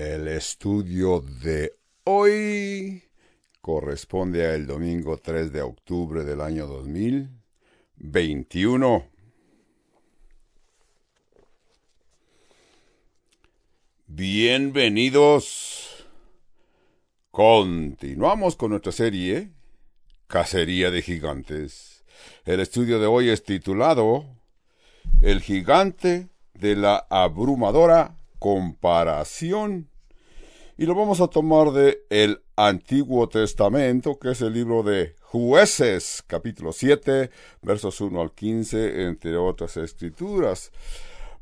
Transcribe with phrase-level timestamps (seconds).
[0.00, 3.02] El estudio de hoy
[3.60, 9.04] corresponde al domingo 3 de octubre del año 2021.
[14.06, 16.06] Bienvenidos.
[17.30, 19.52] Continuamos con nuestra serie
[20.28, 22.06] Cacería de Gigantes.
[22.46, 24.24] El estudio de hoy es titulado
[25.20, 29.89] El gigante de la abrumadora comparación.
[30.80, 36.24] Y lo vamos a tomar de el Antiguo Testamento, que es el libro de Jueces,
[36.26, 37.30] capítulo 7,
[37.60, 40.72] versos 1 al 15, entre otras escrituras.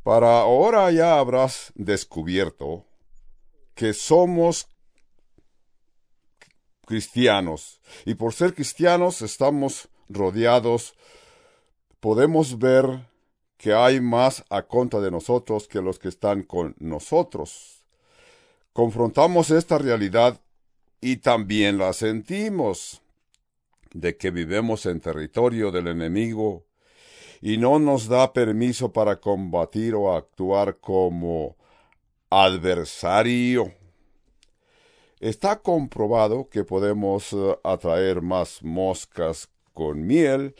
[0.02, 2.84] Para ahora ya habrás descubierto
[3.76, 4.66] que somos
[6.84, 10.96] cristianos y por ser cristianos estamos rodeados,
[12.00, 13.06] podemos ver
[13.56, 17.77] que hay más a contra de nosotros que los que están con nosotros.
[18.78, 20.40] Confrontamos esta realidad
[21.00, 23.02] y también la sentimos,
[23.92, 26.64] de que vivemos en territorio del enemigo
[27.40, 31.56] y no nos da permiso para combatir o actuar como
[32.30, 33.72] adversario.
[35.18, 40.54] Está comprobado que podemos eh, atraer más moscas con miel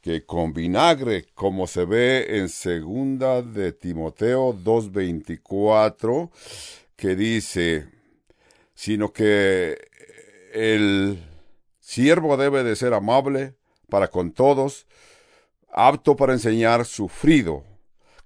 [0.00, 6.30] que con vinagre, como se ve en segunda de Timoteo 2.24,
[6.96, 7.88] que dice,
[8.74, 9.78] sino que
[10.52, 11.22] el
[11.80, 13.54] siervo debe de ser amable
[13.88, 14.86] para con todos,
[15.70, 17.64] apto para enseñar, sufrido,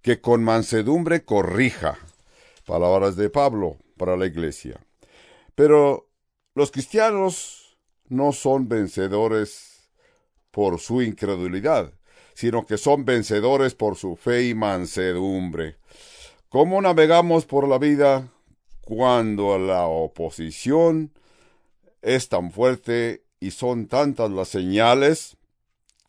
[0.02, 1.98] que con mansedumbre corrija.
[2.66, 4.78] Palabras de Pablo para la iglesia.
[5.54, 6.08] Pero
[6.54, 9.90] los cristianos no son vencedores
[10.50, 11.92] por su incredulidad,
[12.34, 15.76] sino que son vencedores por su fe y mansedumbre.
[16.48, 18.28] ¿Cómo navegamos por la vida
[18.88, 21.12] cuando la oposición
[22.00, 25.36] es tan fuerte y son tantas las señales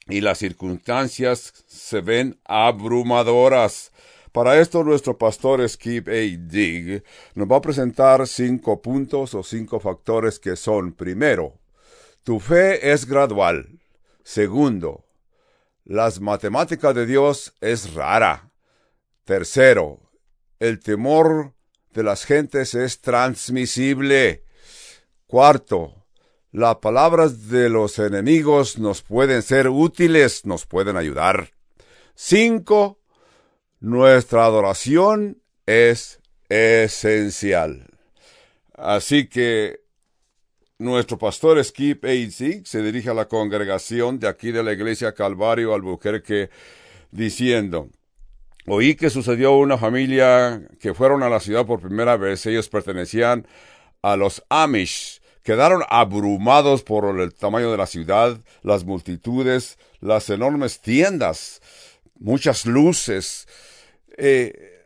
[0.07, 3.91] y las circunstancias se ven abrumadoras?
[4.31, 6.11] Para esto nuestro pastor Skip A.
[6.11, 7.03] Dig
[7.35, 11.59] nos va a presentar cinco puntos o cinco factores que son, primero,
[12.23, 13.77] tu fe es gradual.
[14.23, 15.03] Segundo,
[15.83, 18.53] las matemáticas de Dios es rara.
[19.25, 19.99] Tercero,
[20.59, 21.58] el temor
[21.93, 24.43] de las gentes es transmisible.
[25.27, 26.05] Cuarto,
[26.51, 31.51] las palabras de los enemigos nos pueden ser útiles, nos pueden ayudar.
[32.15, 32.99] Cinco,
[33.79, 36.19] nuestra adoración es
[36.49, 37.87] esencial.
[38.73, 39.81] Así que
[40.79, 42.63] nuestro pastor Skip A.C.
[42.65, 46.49] se dirige a la congregación de aquí de la iglesia Calvario Albuquerque
[47.11, 47.89] diciendo,
[48.69, 53.47] oí que sucedió una familia que fueron a la ciudad por primera vez, ellos pertenecían
[54.01, 60.79] a los Amish, quedaron abrumados por el tamaño de la ciudad, las multitudes, las enormes
[60.81, 61.61] tiendas,
[62.19, 63.47] muchas luces.
[64.17, 64.85] Eh,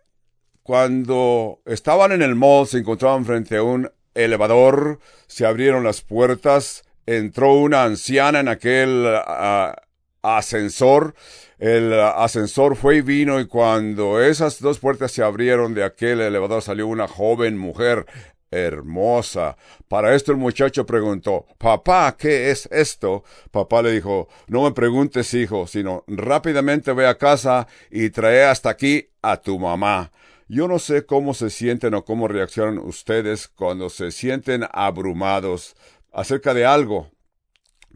[0.64, 6.84] cuando estaban en el mall se encontraban frente a un elevador, se abrieron las puertas,
[7.06, 9.74] entró una anciana en aquel uh,
[10.22, 11.16] ascensor,
[11.64, 16.62] el ascensor fue y vino y cuando esas dos puertas se abrieron de aquel elevador
[16.62, 18.06] salió una joven mujer
[18.52, 19.56] hermosa.
[19.88, 23.24] Para esto el muchacho preguntó, Papá, ¿qué es esto?
[23.50, 28.70] Papá le dijo, no me preguntes, hijo, sino rápidamente ve a casa y trae hasta
[28.70, 30.12] aquí a tu mamá.
[30.50, 35.78] Yo no sé cómo se sienten o cómo reaccionan ustedes cuando se sienten abrumados
[36.12, 37.10] acerca de algo,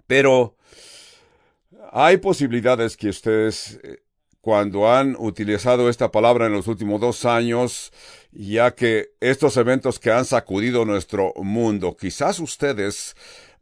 [0.07, 0.56] pero
[1.91, 4.00] hay posibilidades que ustedes, eh,
[4.41, 7.91] cuando han utilizado esta palabra en los últimos dos años,
[8.31, 13.16] ya que estos eventos que han sacudido nuestro mundo, quizás ustedes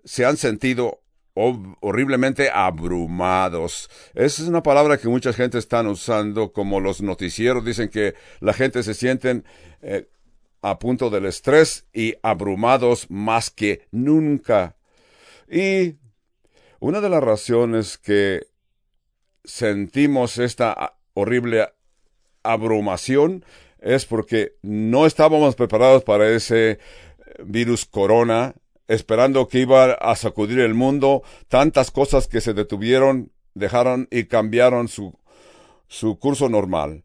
[0.04, 1.02] se han sentido
[1.36, 3.90] horriblemente abrumados.
[4.14, 8.54] Esa es una palabra que mucha gente están usando como los noticieros dicen que la
[8.54, 9.44] gente se sienten
[9.82, 10.08] eh,
[10.62, 14.78] a punto del estrés y abrumados más que nunca.
[15.50, 15.96] Y
[16.80, 18.48] una de las razones que
[19.44, 21.70] sentimos esta horrible
[22.44, 23.46] abrumación
[23.80, 26.80] es porque no estábamos preparados para ese
[27.44, 28.56] virus corona
[28.88, 34.88] esperando que iba a sacudir el mundo, tantas cosas que se detuvieron, dejaron y cambiaron
[34.88, 35.18] su,
[35.88, 37.04] su curso normal.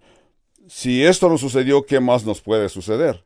[0.68, 3.24] Si esto no sucedió, ¿qué más nos puede suceder?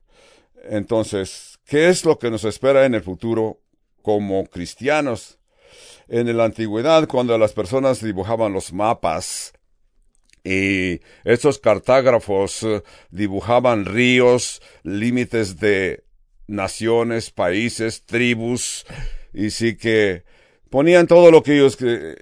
[0.68, 3.60] Entonces, ¿qué es lo que nos espera en el futuro
[4.02, 5.38] como cristianos?
[6.08, 9.52] En la antigüedad, cuando las personas dibujaban los mapas,
[10.44, 16.04] y estos cartógrafos eh, dibujaban ríos, límites de
[16.46, 18.84] naciones, países, tribus,
[19.32, 20.24] y sí que
[20.68, 22.16] ponían todo lo que ellos eh,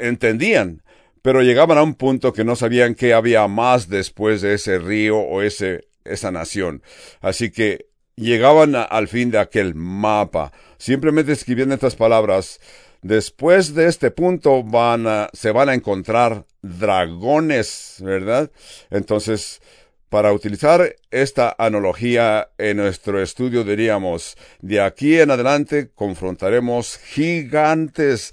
[0.00, 0.82] entendían,
[1.22, 5.18] pero llegaban a un punto que no sabían que había más después de ese río
[5.18, 6.82] o ese, esa nación.
[7.20, 7.86] Así que
[8.16, 12.60] llegaban al fin de aquel mapa, simplemente escribiendo estas palabras,
[13.06, 18.50] después de este punto van a, se van a encontrar dragones, ¿verdad?
[18.90, 19.60] Entonces,
[20.08, 28.32] para utilizar esta analogía en nuestro estudio diríamos, de aquí en adelante confrontaremos gigantes.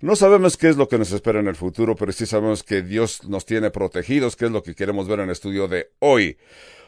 [0.00, 2.82] No sabemos qué es lo que nos espera en el futuro, pero sí sabemos que
[2.82, 6.36] Dios nos tiene protegidos, que es lo que queremos ver en el estudio de hoy.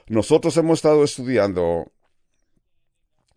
[0.09, 1.91] Nosotros hemos estado estudiando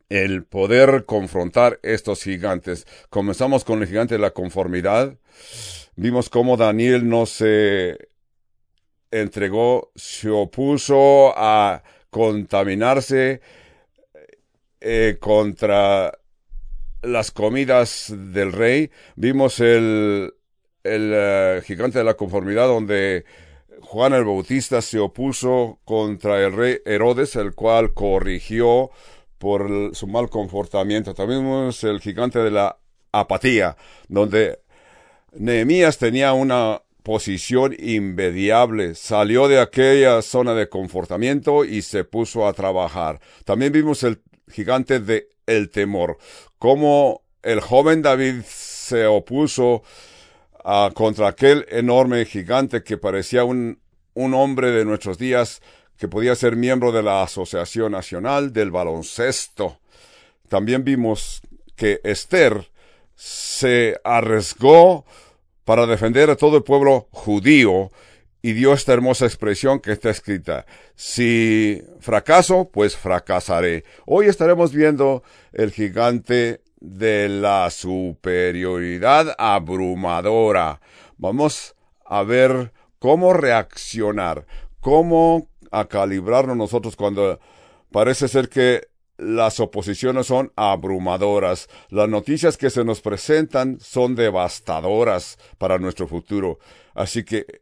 [0.09, 2.87] el poder confrontar estos gigantes.
[3.09, 5.15] Comenzamos con el gigante de la conformidad.
[5.95, 8.09] Vimos cómo Daniel no se
[9.11, 13.41] entregó, se opuso a contaminarse
[14.81, 16.17] eh, contra
[17.01, 18.91] las comidas del rey.
[19.15, 20.33] Vimos el,
[20.83, 23.25] el eh, gigante de la conformidad donde
[23.81, 28.91] Juan el Bautista se opuso contra el rey Herodes, el cual corrigió
[29.39, 31.15] por su mal comportamiento.
[31.15, 32.77] También vimos el gigante de la
[33.11, 33.75] apatía,
[34.07, 34.59] donde
[35.33, 42.53] Nehemías tenía una posición inmediable, salió de aquella zona de confortamiento y se puso a
[42.53, 43.19] trabajar.
[43.45, 44.21] También vimos el
[44.51, 46.17] gigante de el temor,
[46.59, 49.81] cómo el joven David se opuso
[50.63, 53.79] a, contra aquel enorme gigante que parecía un,
[54.13, 55.61] un hombre de nuestros días
[55.99, 59.79] que podía ser miembro de la Asociación Nacional del Baloncesto.
[60.47, 61.41] También vimos
[61.75, 62.71] que Esther
[63.15, 65.05] se arriesgó
[65.65, 67.91] para defender a todo el pueblo judío
[68.41, 70.65] y dio esta hermosa expresión que está escrita.
[70.95, 73.83] Si fracaso, pues fracasaré.
[74.05, 75.21] Hoy estaremos viendo
[75.51, 80.79] el gigante de la superioridad abrumadora.
[81.17, 81.75] Vamos
[82.05, 84.45] a ver cómo reaccionar,
[84.79, 87.39] cómo a calibrarnos nosotros cuando
[87.91, 88.87] parece ser que
[89.17, 91.67] las oposiciones son abrumadoras.
[91.89, 96.59] Las noticias que se nos presentan son devastadoras para nuestro futuro.
[96.93, 97.61] Así que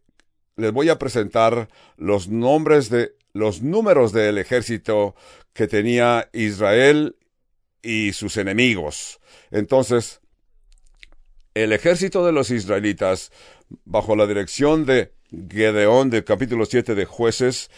[0.55, 1.67] les voy a presentar
[1.97, 5.15] los nombres de los números del ejército
[5.53, 7.15] que tenía Israel
[7.81, 9.19] y sus enemigos.
[9.51, 10.21] Entonces,
[11.53, 13.31] el ejército de los israelitas,
[13.85, 17.69] bajo la dirección de Gedeón del capítulo 7 de jueces,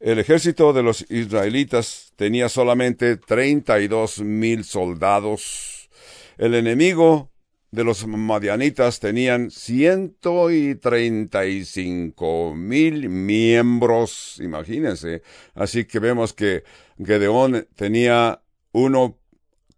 [0.00, 5.90] el ejército de los israelitas tenía solamente treinta y dos mil soldados.
[6.36, 7.30] El enemigo
[7.70, 15.22] de los madianitas tenían ciento y treinta y cinco mil miembros, imagínense.
[15.54, 16.64] Así que vemos que
[17.02, 18.42] Gedeón tenía
[18.72, 19.18] uno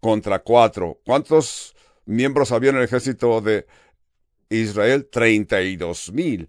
[0.01, 1.01] contra cuatro.
[1.05, 1.77] ¿Cuántos
[2.07, 3.67] miembros había en el ejército de
[4.51, 5.09] Israel?
[5.11, 6.49] Treinta y dos mil.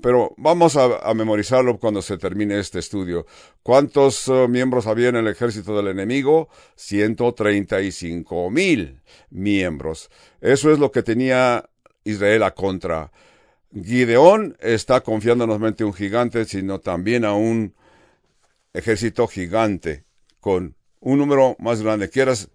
[0.00, 3.26] Pero vamos a, memorizarlo cuando se termine este estudio.
[3.62, 6.48] ¿Cuántos uh, miembros había en el ejército del enemigo?
[6.76, 9.00] 135 mil
[9.30, 10.10] miembros.
[10.40, 11.68] Eso es lo que tenía
[12.04, 13.12] Israel a contra.
[13.72, 17.74] Gideón está confiando no solamente en un gigante, sino también a un
[18.72, 20.04] ejército gigante
[20.40, 22.10] con un número más grande.
[22.10, 22.50] Quieras,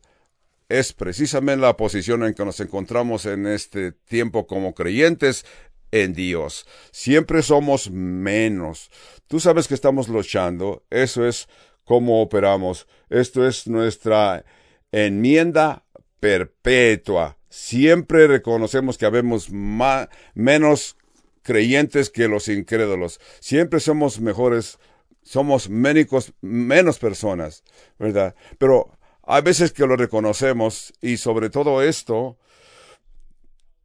[0.69, 5.45] es precisamente la posición en que nos encontramos en este tiempo como creyentes
[5.91, 6.65] en Dios.
[6.91, 8.89] Siempre somos menos.
[9.27, 10.83] Tú sabes que estamos luchando.
[10.89, 11.47] Eso es
[11.83, 12.87] cómo operamos.
[13.09, 14.45] Esto es nuestra
[14.91, 15.83] enmienda
[16.19, 17.37] perpetua.
[17.49, 20.97] Siempre reconocemos que habemos más, menos
[21.41, 23.19] creyentes que los incrédulos.
[23.39, 24.77] Siempre somos mejores,
[25.23, 27.63] somos médicos, menos personas,
[27.97, 28.35] ¿verdad?
[28.57, 32.37] Pero hay veces que lo reconocemos y sobre todo esto,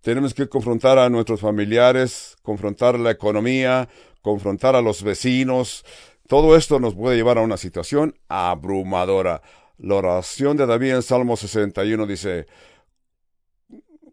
[0.05, 3.89] tenemos que confrontar a nuestros familiares, confrontar la economía,
[4.21, 5.83] confrontar a los vecinos.
[6.29, 9.41] Todo esto nos puede llevar a una situación abrumadora.
[9.79, 12.47] La oración de David en Salmo 61 dice,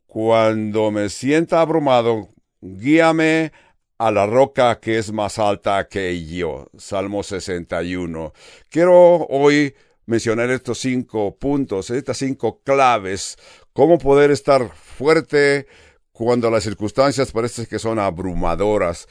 [0.08, 2.30] Cuando me sienta abrumado,
[2.62, 3.52] guíame
[3.98, 6.68] a la roca que es más alta que yo.
[6.78, 8.32] Salmo 61.
[8.70, 13.38] Quiero hoy mencionar estos cinco puntos, estas cinco claves,
[13.74, 15.68] cómo poder estar fuerte
[16.12, 19.08] cuando las circunstancias parecen que son abrumadoras.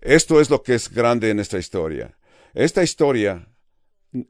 [0.00, 2.16] Esto es lo que es grande en esta historia.
[2.54, 3.48] Esta historia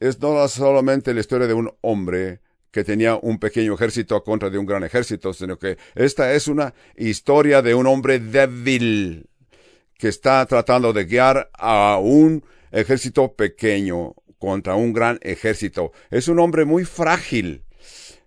[0.01, 2.41] es no solamente la historia de un hombre
[2.71, 6.49] que tenía un pequeño ejército a contra de un gran ejército, sino que esta es
[6.49, 9.29] una historia de un hombre débil
[9.99, 14.15] que está tratando de guiar a un ejército pequeño.
[14.43, 15.93] Contra un gran ejército.
[16.11, 17.63] Es un hombre muy frágil,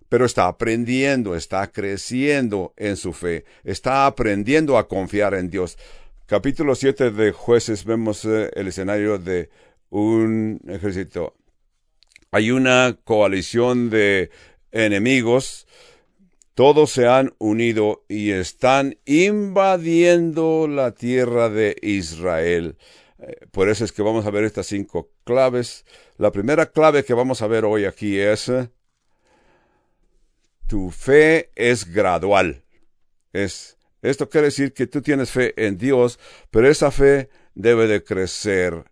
[0.07, 5.77] pero está aprendiendo, está creciendo en su fe, está aprendiendo a confiar en Dios.
[6.25, 9.49] Capítulo 7 de jueces vemos eh, el escenario de
[9.89, 11.35] un ejército.
[12.31, 14.29] Hay una coalición de
[14.71, 15.67] enemigos,
[16.53, 22.77] todos se han unido y están invadiendo la tierra de Israel.
[23.25, 25.85] Eh, por eso es que vamos a ver estas cinco claves.
[26.17, 28.51] La primera clave que vamos a ver hoy aquí es
[30.67, 32.63] tu fe es gradual.
[33.33, 36.19] Es, esto quiere decir que tú tienes fe en Dios,
[36.51, 38.85] pero esa fe debe de crecer.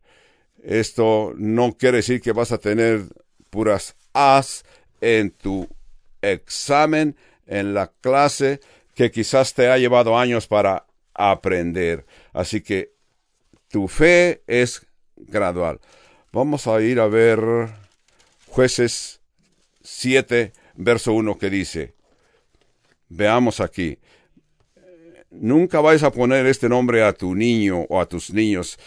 [0.63, 3.03] Esto no quiere decir que vas a tener
[3.49, 4.63] puras As
[5.01, 5.67] en tu
[6.21, 8.61] examen, en la clase,
[8.95, 12.05] que quizás te ha llevado años para aprender.
[12.31, 12.92] Así que
[13.73, 15.79] tu fe es gradual.
[16.31, 17.39] Vamos a ir a ver
[18.45, 19.19] jueces
[19.81, 21.95] 7, verso 1 que dice,
[23.09, 23.97] veamos aquí,
[25.31, 28.77] nunca vais a poner este nombre a tu niño o a tus niños,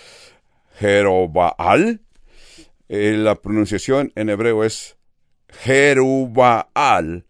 [0.79, 2.01] Jerobaal.
[2.89, 4.97] Eh, la pronunciación en hebreo es
[5.49, 7.27] Jerubaal.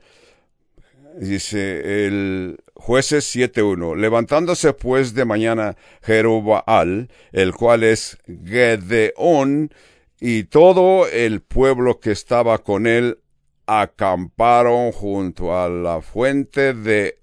[1.19, 3.97] Dice el jueces 7.1.
[3.97, 9.75] Levantándose pues de mañana Jerubaal, el cual es Gedeón,
[10.21, 13.19] y todo el pueblo que estaba con él
[13.67, 17.19] acamparon junto a la fuente de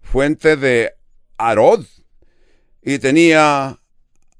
[0.00, 0.94] fuente de
[1.36, 1.84] Arod
[2.80, 3.78] y tenía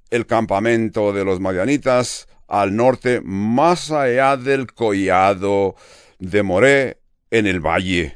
[0.08, 5.76] el campamento de los madianitas al norte más allá del collado
[6.18, 8.15] de Moré en el valle.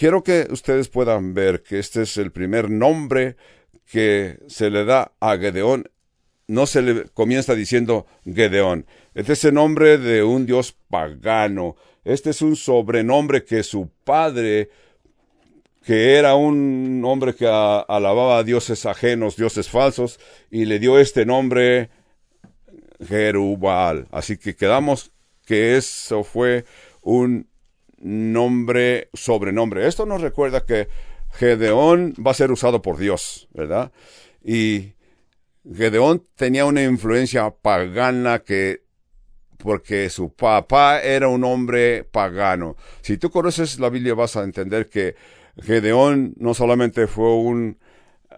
[0.00, 3.36] Quiero que ustedes puedan ver que este es el primer nombre
[3.84, 5.90] que se le da a Gedeón.
[6.48, 8.86] No se le comienza diciendo Gedeón.
[9.12, 11.76] Este es el nombre de un dios pagano.
[12.02, 14.70] Este es un sobrenombre que su padre,
[15.84, 20.18] que era un hombre que alababa a dioses ajenos, dioses falsos,
[20.50, 21.90] y le dio este nombre
[23.06, 24.08] Jerubal.
[24.12, 25.12] Así que quedamos
[25.44, 26.64] que eso fue
[27.02, 27.49] un
[28.00, 29.86] nombre, sobrenombre.
[29.86, 30.88] Esto nos recuerda que
[31.32, 33.92] Gedeón va a ser usado por Dios, ¿verdad?
[34.42, 34.94] Y
[35.72, 38.82] Gedeón tenía una influencia pagana que
[39.58, 42.76] porque su papá era un hombre pagano.
[43.02, 45.14] Si tú conoces la Biblia vas a entender que
[45.60, 47.78] Gedeón no solamente fue un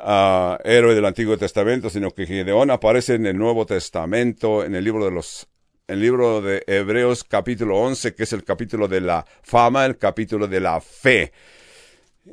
[0.00, 4.85] uh, héroe del Antiguo Testamento, sino que Gedeón aparece en el Nuevo Testamento, en el
[4.85, 5.49] libro de los
[5.93, 10.49] el libro de Hebreos capítulo 11, que es el capítulo de la fama, el capítulo
[10.49, 11.33] de la fe.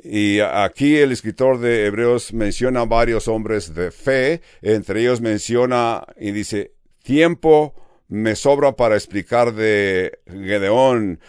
[0.02, 6.30] Y aquí el escritor de Hebreos menciona varios hombres de fe, entre ellos menciona y
[6.30, 7.74] dice, tiempo
[8.08, 11.20] me sobra para explicar de Gedeón,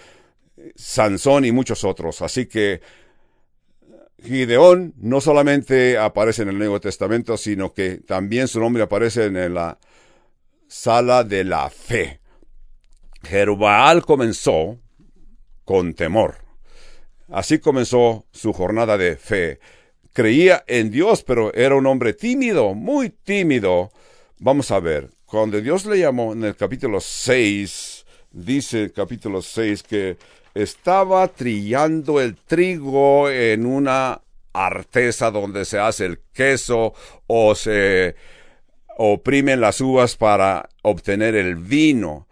[0.75, 2.21] Sansón y muchos otros.
[2.21, 2.79] Así que
[4.23, 9.53] Gideón no solamente aparece en el Nuevo Testamento, sino que también su nombre aparece en
[9.53, 9.77] la
[10.69, 12.20] sala de la fe.
[13.23, 14.77] Jerubaal comenzó
[15.65, 16.35] con temor.
[17.29, 19.59] Así comenzó su jornada de fe.
[20.13, 23.91] Creía en Dios, pero era un hombre tímido, muy tímido.
[24.39, 29.83] Vamos a ver, cuando Dios le llamó en el capítulo 6, dice el capítulo 6
[29.83, 30.17] que
[30.53, 36.93] estaba trillando el trigo en una artesa donde se hace el queso
[37.27, 38.15] o se
[38.97, 42.27] oprimen las uvas para obtener el vino.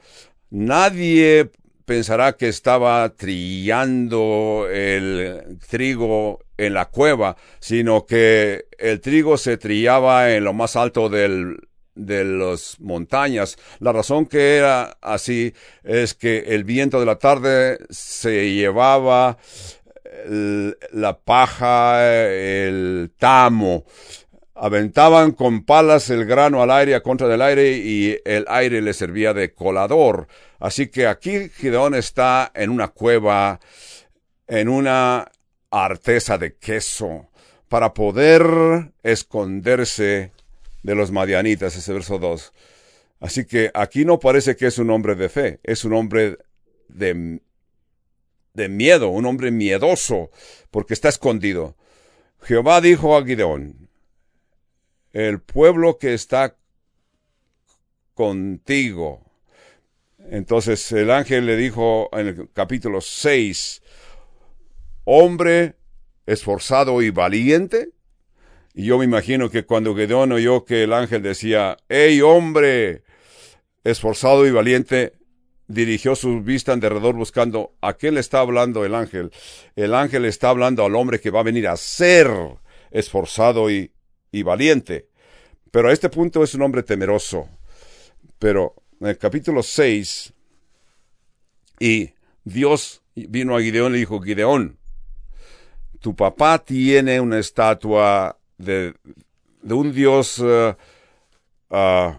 [0.51, 1.51] Nadie
[1.86, 10.32] pensará que estaba trillando el trigo en la cueva, sino que el trigo se trillaba
[10.32, 11.58] en lo más alto de
[11.96, 13.58] las montañas.
[13.79, 15.53] La razón que era así
[15.84, 19.38] es que el viento de la tarde se llevaba
[20.91, 23.86] la paja, el tamo,
[24.59, 28.93] aventaban con palas el grano al aire a contra del aire y el aire le
[28.93, 30.27] servía de colador.
[30.59, 33.59] Así que aquí Gideón está en una cueva,
[34.47, 35.31] en una
[35.71, 37.29] artesa de queso,
[37.69, 40.31] para poder esconderse
[40.83, 42.53] de los madianitas, ese verso 2.
[43.21, 46.37] Así que aquí no parece que es un hombre de fe, es un hombre
[46.87, 47.39] de,
[48.53, 50.31] de miedo, un hombre miedoso,
[50.71, 51.75] porque está escondido.
[52.41, 53.88] Jehová dijo a Gideón,
[55.13, 56.57] el pueblo que está
[58.13, 59.25] contigo.
[60.29, 63.81] Entonces el ángel le dijo en el capítulo 6,
[65.05, 65.75] hombre
[66.25, 67.89] esforzado y valiente,
[68.73, 73.03] y yo me imagino que cuando Gedeón oyó que el ángel decía, ¡Ey, hombre!
[73.83, 75.13] esforzado y valiente,
[75.67, 79.31] dirigió su vista en derredor buscando a qué le está hablando el ángel.
[79.75, 82.29] El ángel está hablando al hombre que va a venir a ser
[82.91, 83.91] esforzado y,
[84.31, 85.07] y valiente.
[85.71, 87.48] Pero a este punto es un hombre temeroso.
[88.38, 90.33] Pero en el capítulo 6,
[91.79, 94.77] y Dios vino a Gideón y le dijo, Gideón,
[96.00, 98.95] tu papá tiene una estatua de,
[99.63, 100.75] un Dios uh,
[101.69, 102.13] uh,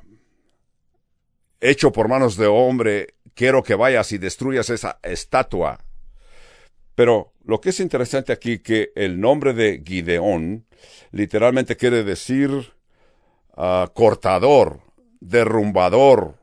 [1.61, 3.15] hecho por manos de hombre.
[3.35, 5.85] Quiero que vayas y destruyas esa estatua.
[6.95, 10.67] Pero lo que es interesante aquí que el nombre de Gideón
[11.11, 12.51] literalmente quiere decir
[13.57, 14.81] uh, cortador,
[15.19, 16.37] derrumbador,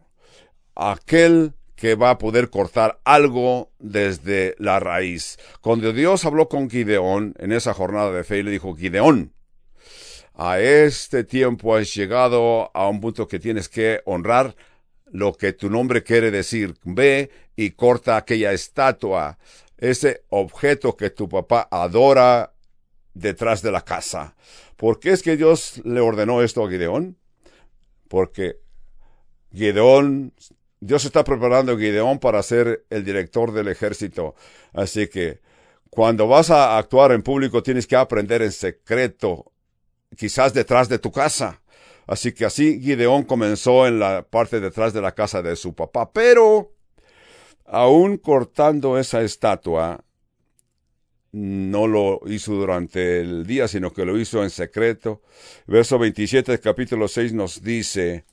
[0.76, 5.40] aquel que va a poder cortar algo desde la raíz.
[5.62, 9.32] Cuando Dios habló con Gideón en esa jornada de fe, le dijo, Gideón,
[10.34, 14.58] a este tiempo has llegado a un punto que tienes que honrar
[15.06, 16.76] lo que tu nombre quiere decir.
[16.84, 19.38] Ve y corta aquella estatua,
[19.78, 22.54] ese objeto que tu papá adora
[23.14, 24.36] detrás de la casa.
[24.76, 27.18] ¿Por qué es que Dios le ordenó esto a Gideón?
[28.08, 28.60] Porque
[29.54, 30.34] Gideón
[30.80, 34.36] Dios está preparando a Gideón para ser el director del ejército.
[34.74, 35.40] Así que
[35.90, 39.52] cuando vas a actuar en público tienes que aprender en secreto,
[40.16, 41.62] quizás detrás de tu casa.
[42.06, 46.12] Así que así Gideón comenzó en la parte detrás de la casa de su papá.
[46.12, 46.72] Pero,
[47.68, 50.04] aún cortando esa estatua,
[51.32, 55.22] no lo hizo durante el día, sino que lo hizo en secreto.
[55.68, 58.26] Verso 27 del capítulo 6 nos dice,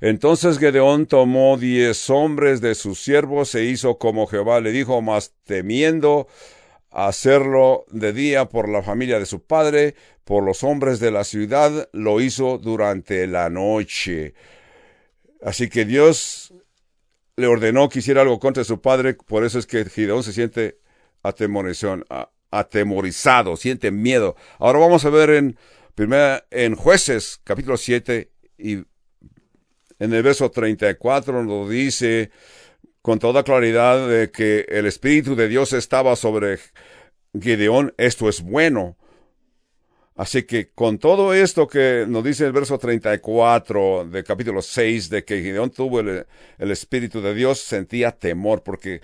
[0.00, 5.32] entonces Gedeón tomó diez hombres de sus siervos e hizo como Jehová le dijo, mas
[5.44, 6.26] temiendo
[6.90, 11.88] hacerlo de día por la familia de su padre, por los hombres de la ciudad,
[11.92, 14.34] lo hizo durante la noche.
[15.42, 16.52] Así que Dios
[17.36, 20.78] le ordenó que hiciera algo contra su padre, por eso es que Gedeón se siente
[22.50, 24.36] atemorizado, siente miedo.
[24.58, 25.58] Ahora vamos a ver en,
[25.94, 28.84] primera, en Jueces, capítulo 7 y
[29.98, 32.30] en el verso 34 nos dice
[33.02, 36.58] con toda claridad de que el Espíritu de Dios estaba sobre
[37.38, 37.94] Gideón.
[37.98, 38.96] Esto es bueno.
[40.16, 45.24] Así que con todo esto que nos dice el verso 34 del capítulo 6 de
[45.24, 46.24] que Gideón tuvo el,
[46.58, 49.00] Espíritu de Dios, sentía temor porque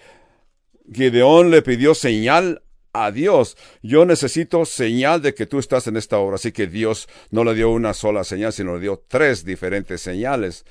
[0.92, 3.56] Gideón le pidió señal a Dios.
[3.82, 6.36] Yo necesito señal de que tú estás en esta obra.
[6.36, 10.64] Así que Dios no le dio una sola señal, sino le dio tres diferentes señales.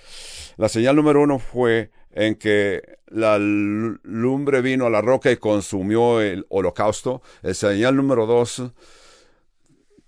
[0.56, 6.22] La señal número uno fue en que la lumbre vino a la roca y consumió
[6.22, 7.22] el holocausto.
[7.44, 8.64] El señal número dos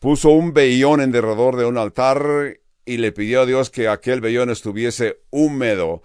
[0.01, 4.19] puso un vellón en derredor de un altar y le pidió a Dios que aquel
[4.19, 6.01] vellón estuviese húmedo.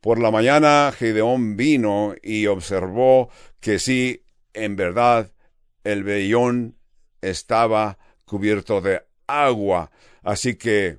[0.00, 3.30] Por la mañana Gedeón vino y observó
[3.60, 5.30] que sí, en verdad,
[5.84, 6.76] el vellón
[7.22, 9.92] estaba cubierto de agua.
[10.24, 10.98] Así que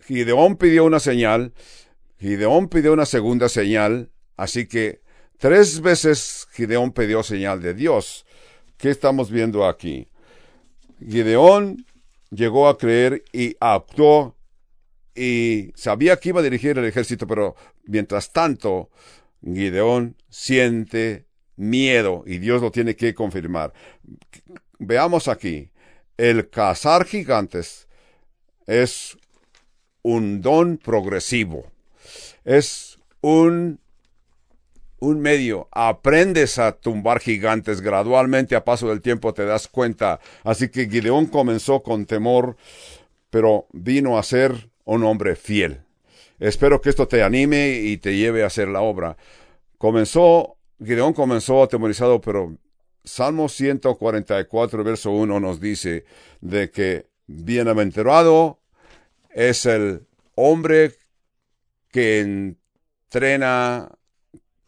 [0.00, 1.52] Gideón pidió una señal,
[2.18, 5.02] Gideón pidió una segunda señal, así que
[5.36, 8.24] tres veces Gideón pidió señal de Dios.
[8.78, 10.08] ¿Qué estamos viendo aquí?
[11.08, 11.86] Gideón
[12.30, 14.36] llegó a creer y actuó
[15.14, 18.90] y sabía que iba a dirigir el ejército, pero mientras tanto,
[19.44, 23.72] Gideón siente miedo y Dios lo tiene que confirmar.
[24.78, 25.70] Veamos aquí,
[26.16, 27.88] el cazar gigantes
[28.66, 29.18] es
[30.02, 31.70] un don progresivo,
[32.44, 33.80] es un,
[35.02, 40.20] un medio, aprendes a tumbar gigantes gradualmente a paso del tiempo te das cuenta.
[40.44, 42.56] Así que Gideón comenzó con temor,
[43.28, 45.82] pero vino a ser un hombre fiel.
[46.38, 49.16] Espero que esto te anime y te lleve a hacer la obra.
[49.76, 52.56] Comenzó Gideón comenzó atemorizado, pero
[53.02, 56.04] Salmo 144, verso 1 nos dice
[56.40, 58.60] de que bienaventurado
[59.30, 60.92] es el hombre
[61.90, 63.90] que entrena,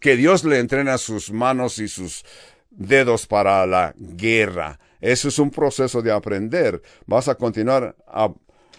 [0.04, 2.26] que Dios le entrena sus manos y sus
[2.68, 4.78] dedos para la guerra.
[5.00, 6.82] Eso es un proceso de aprender.
[7.06, 8.30] Vas a continuar, a,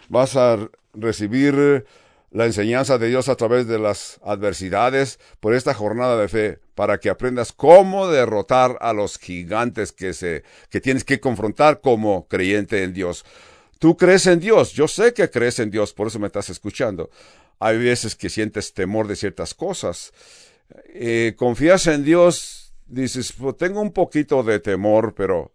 [0.08, 1.84] vas a recibir
[2.30, 7.00] la enseñanza de Dios a través de las adversidades por esta jornada de fe para
[7.00, 12.84] que aprendas cómo derrotar a los gigantes que se que tienes que confrontar como creyente
[12.84, 13.26] en Dios.
[13.80, 17.10] Tú crees en Dios, yo sé que crees en Dios, por eso me estás escuchando.
[17.60, 20.14] Hay veces que sientes temor de ciertas cosas.
[20.88, 25.52] Eh, confías en Dios, dices, pues tengo un poquito de temor, pero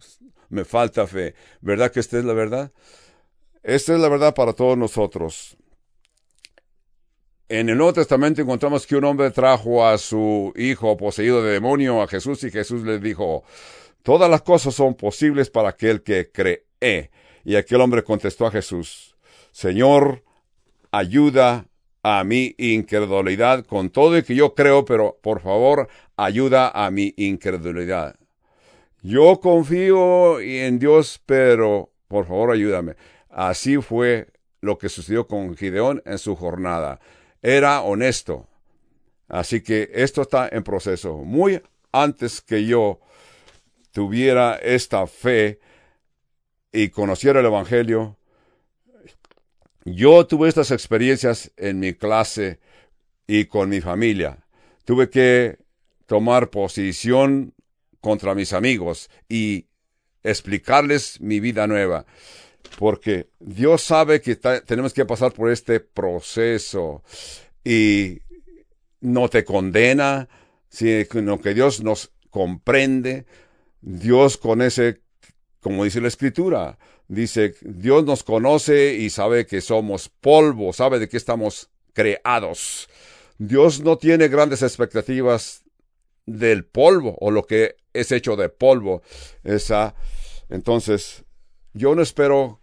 [0.49, 1.35] me falta fe.
[1.61, 2.73] ¿Verdad que esta es la verdad?
[3.63, 5.57] Esta es la verdad para todos nosotros
[7.51, 12.01] en el Nuevo Testamento encontramos que un hombre trajo a su hijo poseído de demonio
[12.01, 13.43] a Jesús y Jesús le dijo,
[14.05, 17.11] todas las cosas son posibles para aquel que cree.
[17.45, 19.17] Y aquel hombre contestó a Jesús,
[19.51, 20.23] Señor,
[20.93, 21.67] ayuda
[22.03, 27.15] a mi incredulidad con todo y que yo creo, pero por favor, ayuda a mi
[27.17, 28.17] incredulidad.
[29.03, 32.97] Yo confío en Dios, pero por favor ayúdame.
[33.29, 34.29] Así fue
[34.61, 37.01] lo que sucedió con Gideón en su jornada.
[37.43, 38.47] Era honesto.
[39.29, 41.19] Así que esto está en proceso.
[41.19, 43.01] Muy antes que yo
[43.93, 45.61] tuviera esta fe
[46.73, 48.17] y conociera el Evangelio,
[49.85, 52.59] yo tuve estas experiencias en mi clase
[53.27, 54.39] y con mi familia.
[54.85, 55.59] Tuve que
[56.07, 57.55] tomar posición
[58.01, 59.67] contra mis amigos y
[60.23, 62.07] explicarles mi vida nueva.
[62.79, 67.03] Porque Dios sabe que tenemos que pasar por este proceso
[67.65, 68.21] y
[69.01, 70.29] no te condena,
[70.69, 73.25] sino que Dios nos comprende.
[73.81, 75.01] Dios con ese,
[75.61, 76.79] como dice la escritura,
[77.11, 82.89] dice, Dios nos conoce y sabe que somos polvo, sabe de qué estamos creados.
[83.39, 85.65] Dios no tiene grandes expectativas
[86.25, 89.03] del polvo o lo que es hecho de polvo.
[89.43, 89.95] Esa,
[90.49, 91.25] entonces,
[91.73, 92.61] yo no espero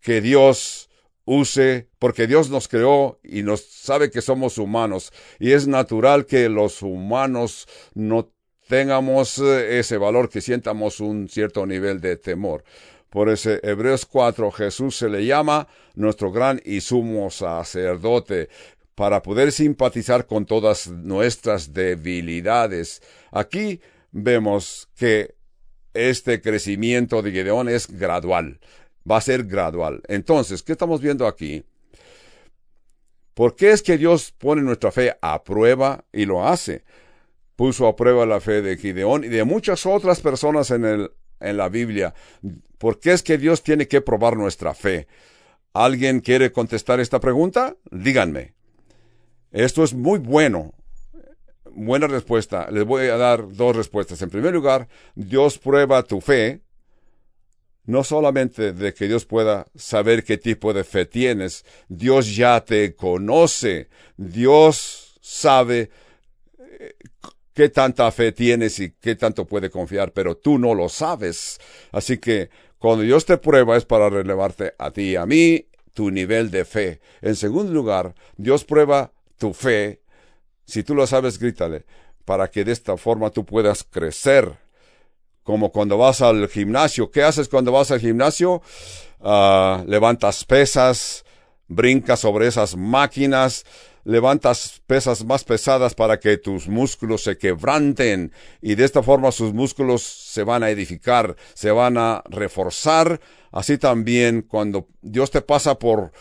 [0.00, 0.90] que Dios
[1.24, 6.48] use, porque Dios nos creó y nos sabe que somos humanos y es natural que
[6.48, 8.32] los humanos no
[8.68, 12.64] tengamos eh, ese valor, que sientamos un cierto nivel de temor.
[13.16, 18.50] Por ese Hebreos 4 Jesús se le llama nuestro gran y sumo sacerdote
[18.94, 23.02] para poder simpatizar con todas nuestras debilidades.
[23.32, 23.80] Aquí
[24.12, 25.34] vemos que
[25.94, 28.60] este crecimiento de Gedeón es gradual,
[29.10, 30.02] va a ser gradual.
[30.08, 31.64] Entonces, ¿qué estamos viendo aquí?
[33.32, 36.84] ¿Por qué es que Dios pone nuestra fe a prueba y lo hace?
[37.56, 41.56] Puso a prueba la fe de Gideón y de muchas otras personas en, el, en
[41.56, 42.14] la Biblia.
[42.78, 45.06] ¿Por qué es que Dios tiene que probar nuestra fe?
[45.72, 47.76] ¿Alguien quiere contestar esta pregunta?
[47.90, 48.54] Díganme.
[49.50, 50.72] Esto es muy bueno.
[51.70, 52.70] Buena respuesta.
[52.70, 54.20] Les voy a dar dos respuestas.
[54.22, 56.62] En primer lugar, Dios prueba tu fe,
[57.84, 62.94] no solamente de que Dios pueda saber qué tipo de fe tienes, Dios ya te
[62.94, 65.90] conoce, Dios sabe
[66.58, 66.94] eh,
[67.56, 71.58] qué tanta fe tienes y qué tanto puede confiar, pero tú no lo sabes.
[71.90, 76.10] Así que cuando Dios te prueba es para relevarte a ti y a mí tu
[76.10, 77.00] nivel de fe.
[77.22, 80.02] En segundo lugar, Dios prueba tu fe,
[80.66, 81.86] si tú lo sabes, grítale,
[82.26, 84.58] para que de esta forma tú puedas crecer.
[85.42, 87.10] Como cuando vas al gimnasio.
[87.10, 88.60] ¿Qué haces cuando vas al gimnasio?
[89.20, 91.24] Ah, levantas pesas,
[91.68, 93.64] brincas sobre esas máquinas,
[94.04, 99.52] levantas pesas más pesadas para que tus músculos se quebranten y de esta forma sus
[99.52, 103.20] músculos se van a edificar, se van a reforzar.
[103.50, 106.12] Así también cuando Dios te pasa por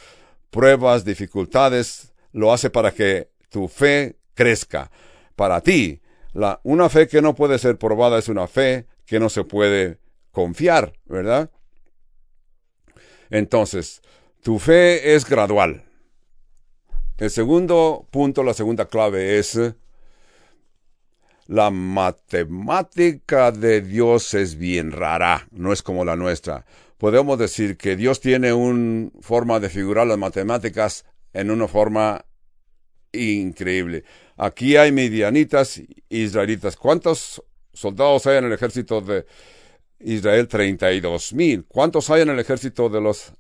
[0.50, 4.90] pruebas, dificultades, lo hace para que tu fe crezca.
[5.36, 6.02] Para ti,
[6.34, 10.00] la, una fe que no puede ser probada es una fe que no se puede
[10.32, 11.52] confiar, ¿verdad?
[13.30, 14.02] Entonces,
[14.46, 15.84] tu fe es gradual.
[17.18, 19.60] El segundo punto, la segunda clave es
[21.48, 26.64] la matemática de Dios es bien rara, no es como la nuestra.
[27.00, 32.24] Podemos decir que Dios tiene una forma de figurar las matemáticas en una forma
[33.14, 34.04] increíble.
[34.38, 36.78] Aquí hay medianitas israelitas.
[36.78, 37.42] ¿Cuántos
[37.74, 39.26] soldados hay en el ejército de
[40.02, 40.48] Israel?
[40.48, 41.66] 32 mil.
[41.66, 43.34] ¿Cuántos hay en el ejército de los,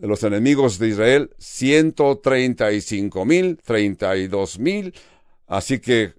[0.00, 1.30] los enemigos de Israel?
[1.38, 4.94] 135 mil, 32 mil.
[5.46, 6.14] Así que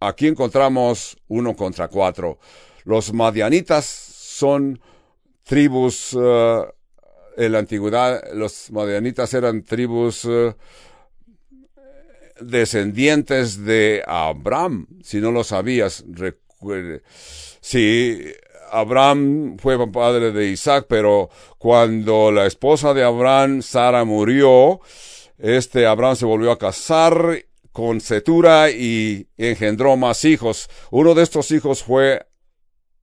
[0.00, 2.38] aquí encontramos uno contra cuatro.
[2.84, 4.80] Los madianitas son
[5.44, 6.64] tribus uh,
[7.36, 10.54] en la antigüedad los madianitas eran tribus eh,
[12.40, 17.02] descendientes de Abraham, si no lo sabías, recuerde.
[17.60, 18.32] Sí,
[18.72, 24.80] Abraham fue padre de Isaac, pero cuando la esposa de Abraham, Sara, murió,
[25.38, 30.68] este Abraham se volvió a casar con Setura y engendró más hijos.
[30.90, 32.26] Uno de estos hijos fue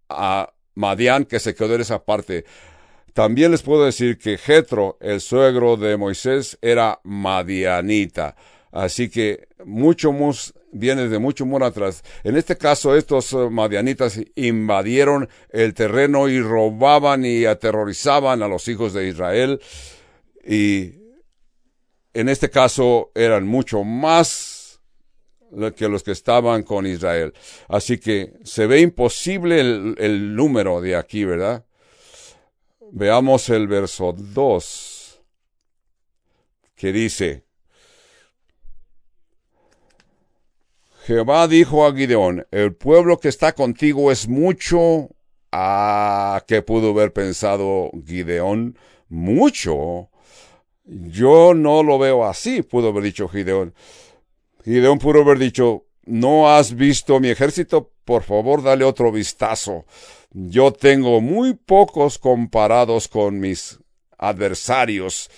[0.10, 2.45] a Madián, que se quedó en esa parte.
[3.13, 8.36] También les puedo decir que Jetro, el suegro de Moisés, era madianita.
[8.71, 12.03] Así que mucho mus viene de mucho muy atrás.
[12.23, 18.67] En este caso, estos eh, madianitas invadieron el terreno y robaban y aterrorizaban a los
[18.67, 19.60] hijos de Israel.
[20.45, 20.93] Y
[22.13, 24.79] en este caso eran mucho más
[25.75, 27.34] que los que estaban con Israel.
[27.67, 31.65] Así que se ve imposible el, el número de aquí, ¿verdad?
[32.91, 35.21] Veamos el verso 2,
[36.75, 37.48] que dice,
[41.10, 45.10] Jehová dijo a Gideón, el pueblo que está contigo es mucho.
[45.52, 48.78] Ah, ¿qué pudo haber pensado Gideón?
[49.08, 50.12] Mucho.
[50.84, 53.74] Yo no lo veo así, pudo haber dicho Gideón.
[54.63, 57.91] Gideón pudo haber dicho, ¿no has visto mi ejército?
[58.06, 59.86] Por favor, dale otro vistazo.
[60.32, 63.80] Yo tengo muy pocos comparados con mis
[64.19, 65.32] adversarios.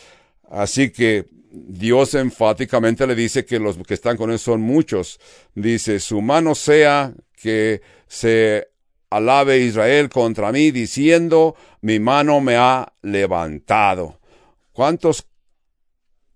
[0.50, 5.20] Así que Dios enfáticamente le dice que los que están con él son muchos.
[5.54, 8.70] Dice, su mano sea que se
[9.10, 14.20] alabe Israel contra mí, diciendo, mi mano me ha levantado.
[14.72, 15.28] ¿Cuántos,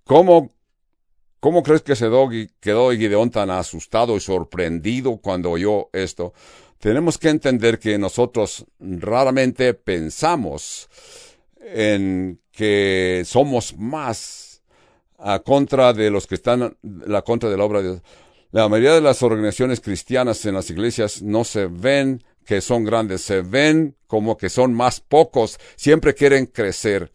[0.03, 0.51] cómo,
[1.39, 2.09] cómo crees que se
[2.59, 6.33] quedó Gideón tan asustado y sorprendido cuando oyó esto?
[6.77, 10.89] Tenemos que entender que nosotros raramente pensamos
[11.57, 14.44] en que somos más
[15.27, 18.01] a contra de los que están la contra de la obra de Dios.
[18.51, 23.21] La mayoría de las organizaciones cristianas en las iglesias no se ven que son grandes,
[23.21, 27.11] se ven como que son más pocos, siempre quieren crecer.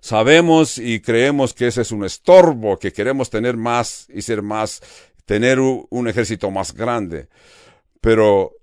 [0.00, 4.82] Sabemos y creemos que ese es un estorbo, que queremos tener más y ser más,
[5.26, 7.28] tener un ejército más grande.
[8.00, 8.56] Pero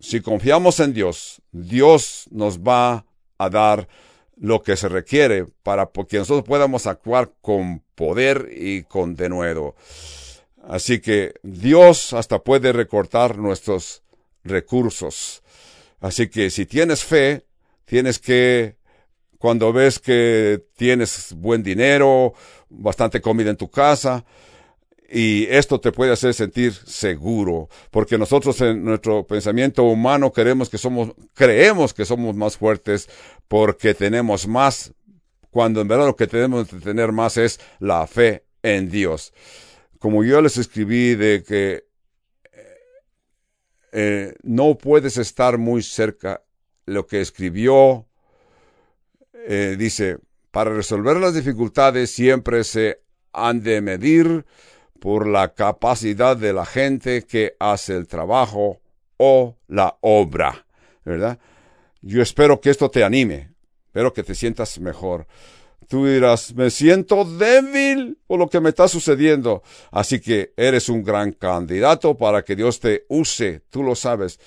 [0.00, 3.06] si confiamos en Dios, Dios nos va
[3.38, 3.86] a dar
[4.40, 9.76] lo que se requiere para que nosotros podamos actuar con poder y con denuedo.
[10.66, 14.02] Así que Dios hasta puede recortar nuestros
[14.42, 15.42] recursos.
[16.00, 17.44] Así que si tienes fe,
[17.84, 18.76] tienes que,
[19.38, 22.32] cuando ves que tienes buen dinero,
[22.70, 24.24] bastante comida en tu casa,
[25.10, 30.78] y esto te puede hacer sentir seguro, porque nosotros en nuestro pensamiento humano queremos que
[30.78, 33.08] somos, creemos que somos más fuertes
[33.48, 34.92] porque tenemos más,
[35.50, 39.32] cuando en verdad lo que tenemos que tener más es la fe en Dios.
[39.98, 41.84] Como yo les escribí de que
[43.92, 46.44] eh, no puedes estar muy cerca,
[46.86, 48.06] lo que escribió
[49.32, 50.18] eh, dice,
[50.50, 54.44] para resolver las dificultades siempre se han de medir
[55.00, 58.80] por la capacidad de la gente que hace el trabajo
[59.16, 60.66] o la obra,
[61.04, 61.38] ¿verdad?
[62.02, 63.50] Yo espero que esto te anime,
[63.86, 65.26] espero que te sientas mejor.
[65.88, 69.64] Tú dirás, me siento débil por lo que me está sucediendo.
[69.90, 74.38] Así que eres un gran candidato para que Dios te use, tú lo sabes.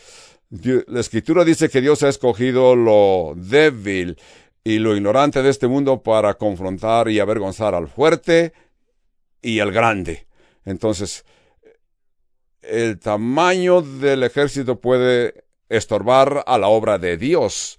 [0.87, 4.17] La escritura dice que Dios ha escogido lo débil
[4.63, 8.53] y lo ignorante de este mundo para confrontar y avergonzar al fuerte
[9.41, 10.25] y al grande.
[10.65, 11.25] Entonces,
[12.61, 17.77] el tamaño del ejército puede estorbar a la obra de Dios.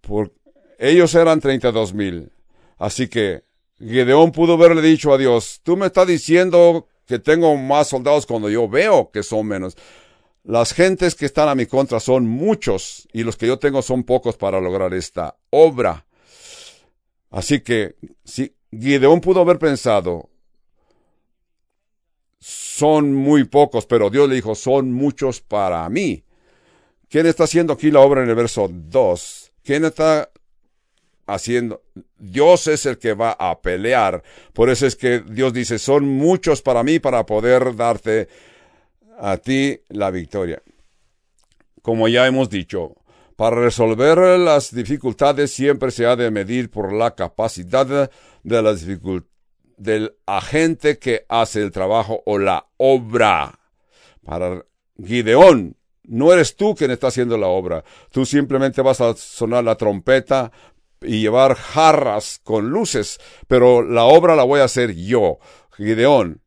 [0.00, 0.32] Por,
[0.78, 2.30] ellos eran treinta dos mil.
[2.78, 3.44] Así que
[3.78, 8.48] Gedeón pudo haberle dicho a Dios, tú me estás diciendo que tengo más soldados cuando
[8.48, 9.76] yo veo que son menos.
[10.42, 14.04] Las gentes que están a mi contra son muchos y los que yo tengo son
[14.04, 16.06] pocos para lograr esta obra.
[17.30, 20.28] Así que si Gideón pudo haber pensado,
[22.74, 26.24] son muy pocos, pero Dios le dijo, son muchos para mí.
[27.08, 29.52] ¿Quién está haciendo aquí la obra en el verso 2?
[29.62, 30.28] ¿Quién está
[31.26, 31.82] haciendo?
[32.18, 34.24] Dios es el que va a pelear.
[34.52, 38.26] Por eso es que Dios dice, son muchos para mí para poder darte
[39.20, 40.60] a ti la victoria.
[41.80, 42.96] Como ya hemos dicho,
[43.36, 48.10] para resolver las dificultades siempre se ha de medir por la capacidad
[48.42, 49.33] de las dificultades
[49.76, 53.58] del agente que hace el trabajo o la obra.
[54.24, 54.64] Para
[55.02, 57.84] Gideón, no eres tú quien está haciendo la obra.
[58.10, 60.52] Tú simplemente vas a sonar la trompeta
[61.00, 65.38] y llevar jarras con luces, pero la obra la voy a hacer yo,
[65.76, 66.40] Gideón.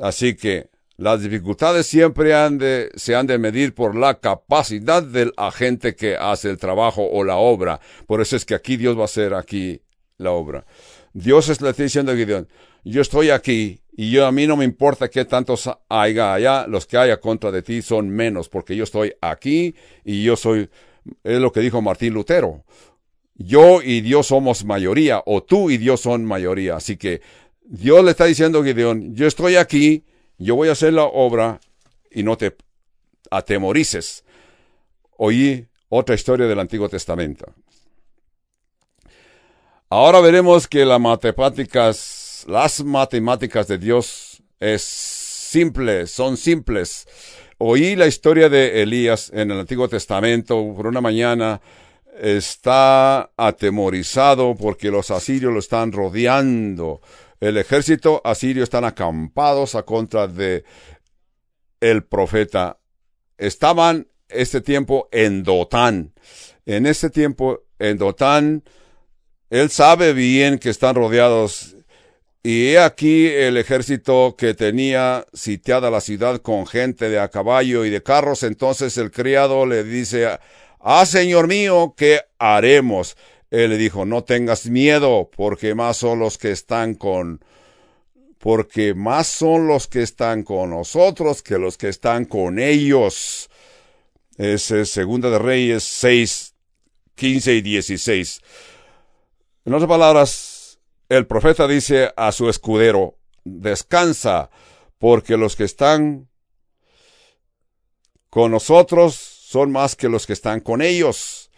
[0.00, 5.32] Así que las dificultades siempre han de, se han de medir por la capacidad del
[5.36, 7.80] agente que hace el trabajo o la obra.
[8.06, 9.82] Por eso es que aquí Dios va a hacer aquí
[10.18, 10.64] la obra.
[11.12, 12.48] Dios le está diciendo a Gideón,
[12.84, 16.86] yo estoy aquí y yo a mí no me importa qué tantos haya allá, los
[16.86, 20.70] que haya contra de ti son menos, porque yo estoy aquí y yo soy,
[21.22, 22.64] es lo que dijo Martín Lutero.
[23.34, 26.76] Yo y Dios somos mayoría, o tú y Dios son mayoría.
[26.76, 27.20] Así que
[27.64, 30.04] Dios le está diciendo a Gideón, yo estoy aquí,
[30.38, 31.60] yo voy a hacer la obra
[32.10, 32.56] y no te
[33.30, 34.24] atemorices.
[35.16, 37.52] Oí otra historia del Antiguo Testamento.
[39.94, 47.06] Ahora veremos que las matemáticas, las matemáticas de Dios es simple, son simples.
[47.58, 51.60] Oí la historia de Elías en el Antiguo Testamento por una mañana.
[52.18, 57.02] Está atemorizado porque los asirios lo están rodeando.
[57.38, 60.64] El ejército asirio están acampados a contra de
[61.80, 62.78] el profeta.
[63.36, 66.14] Estaban este tiempo en Dotán.
[66.64, 68.64] En ese tiempo en Dotán,
[69.52, 71.76] él sabe bien que están rodeados
[72.42, 77.84] y he aquí el ejército que tenía sitiada la ciudad con gente de a caballo
[77.84, 78.44] y de carros.
[78.44, 80.38] Entonces el criado le dice,
[80.80, 83.14] Ah, Señor mío, ¿qué haremos?
[83.50, 87.44] Él le dijo, no tengas miedo, porque más son los que están con,
[88.38, 93.50] porque más son los que están con nosotros que los que están con ellos.
[94.38, 96.54] Ese es Segunda de Reyes 6,
[97.16, 98.40] 15 y 16.
[99.64, 104.50] En otras palabras, el profeta dice a su escudero, descansa,
[104.98, 106.28] porque los que están
[108.28, 111.50] con nosotros son más que los que están con ellos.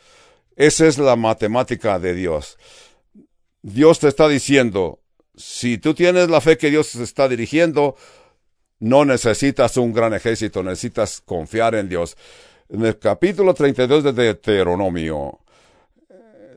[0.57, 2.59] Esa es la matemática de Dios.
[3.63, 5.01] Dios te está diciendo,
[5.37, 7.97] si tú tienes la fe que Dios te está dirigiendo,
[8.81, 12.17] no necesitas un gran ejército, necesitas confiar en Dios.
[12.69, 15.44] En el capítulo 32 de Deuteronomio,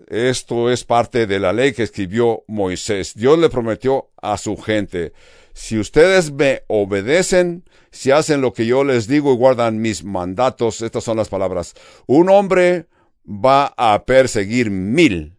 [0.08, 3.13] esto es parte de la ley que escribió Moisés.
[3.13, 5.13] Dios le prometió a su gente,
[5.54, 10.82] si ustedes me obedecen, si hacen lo que yo les digo y guardan mis mandatos,
[10.82, 11.74] estas son las palabras,
[12.06, 12.86] un hombre
[13.28, 15.36] va a perseguir mil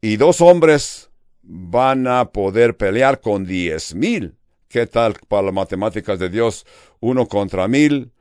[0.00, 1.10] y dos hombres
[1.42, 4.36] van a poder pelear con diez mil.
[4.68, 6.66] ¿Qué tal para las matemáticas de Dios?
[7.00, 8.12] Uno contra mil.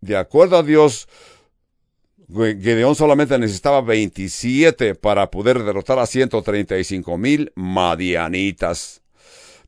[0.00, 1.08] De acuerdo a Dios,
[2.28, 9.02] Gedeón solamente necesitaba 27 para poder derrotar a 135 mil madianitas.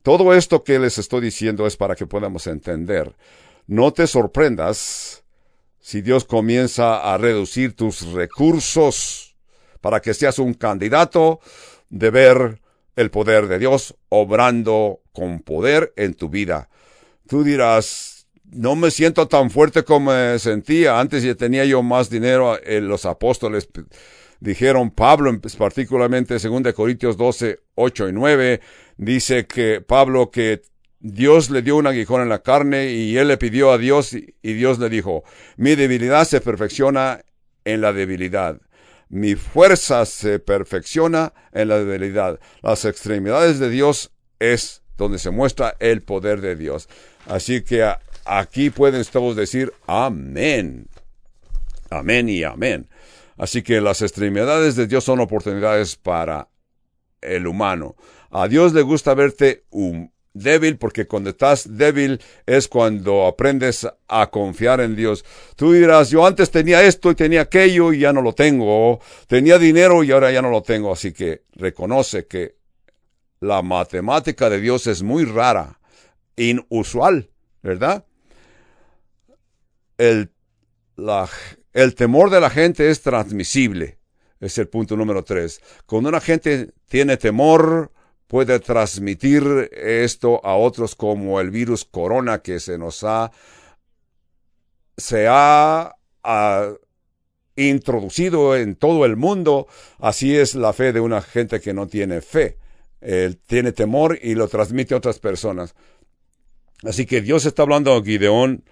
[0.03, 3.15] Todo esto que les estoy diciendo es para que podamos entender.
[3.67, 5.23] No te sorprendas
[5.79, 9.35] si Dios comienza a reducir tus recursos
[9.81, 11.39] para que seas un candidato
[11.89, 12.61] de ver
[12.95, 16.69] el poder de Dios obrando con poder en tu vida.
[17.27, 18.18] Tú dirás,
[18.51, 20.99] no me siento tan fuerte como me sentía.
[20.99, 22.57] Antes ya tenía yo más dinero.
[22.63, 23.69] Eh, los apóstoles
[24.39, 28.61] dijeron, Pablo, particularmente 2 Corintios 12, 8 y 9,
[28.97, 30.61] dice que Pablo que
[30.99, 34.53] Dios le dio un aguijón en la carne y él le pidió a Dios y
[34.53, 35.23] Dios le dijo,
[35.55, 37.21] mi debilidad se perfecciona
[37.63, 38.59] en la debilidad.
[39.07, 42.39] Mi fuerza se perfecciona en la debilidad.
[42.61, 46.89] Las extremidades de Dios es donde se muestra el poder de Dios.
[47.25, 47.89] Así que
[48.31, 50.87] Aquí pueden todos decir amén.
[51.89, 52.87] Amén y amén.
[53.37, 56.47] Así que las extremidades de Dios son oportunidades para
[57.21, 57.95] el humano.
[58.29, 64.29] A Dios le gusta verte un débil porque cuando estás débil es cuando aprendes a
[64.29, 65.25] confiar en Dios.
[65.55, 68.99] Tú dirás, yo antes tenía esto y tenía aquello y ya no lo tengo.
[69.25, 70.93] Tenía dinero y ahora ya no lo tengo.
[70.93, 72.57] Así que reconoce que
[73.39, 75.79] la matemática de Dios es muy rara,
[76.35, 77.31] inusual,
[77.63, 78.05] ¿verdad?
[79.99, 80.31] El,
[81.73, 83.99] el temor de la gente es transmisible.
[84.39, 85.61] Es el punto número tres.
[85.85, 87.91] Cuando una gente tiene temor,
[88.27, 93.31] puede transmitir esto a otros como el virus corona que se nos ha,
[94.97, 95.95] se ha,
[97.55, 99.67] introducido en todo el mundo.
[99.97, 102.57] Así es la fe de una gente que no tiene fe.
[103.01, 105.75] Él tiene temor y lo transmite a otras personas.
[106.83, 108.63] Así que Dios está hablando a Gideón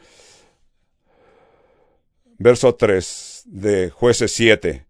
[2.38, 4.86] verso 3 de jueces 7.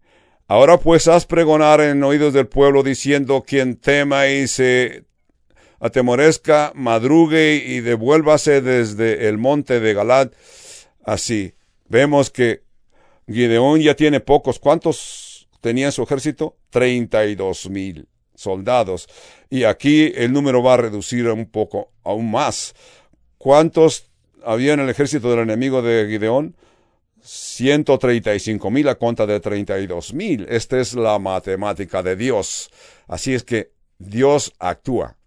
[0.46, 5.04] Ahora pues haz pregonar en oídos del pueblo diciendo quien tema y se
[5.80, 10.30] atemorezca, madrugue y devuélvase desde el monte de Galad.
[11.04, 11.54] Así,
[11.88, 12.62] vemos que
[13.26, 14.58] Gideón ya tiene pocos.
[14.58, 16.56] ¿Cuántos tenía en su ejército?
[16.70, 19.08] Treinta y dos mil soldados.
[19.50, 22.74] Y aquí el número va a reducir un poco, aún más.
[23.36, 24.10] ¿Cuántos
[24.44, 26.56] había en el ejército del enemigo de Gideón?
[27.28, 30.46] 135 mil a cuenta de 32 mil.
[30.48, 32.70] Esta es la matemática de Dios.
[33.06, 35.18] Así es que Dios actúa.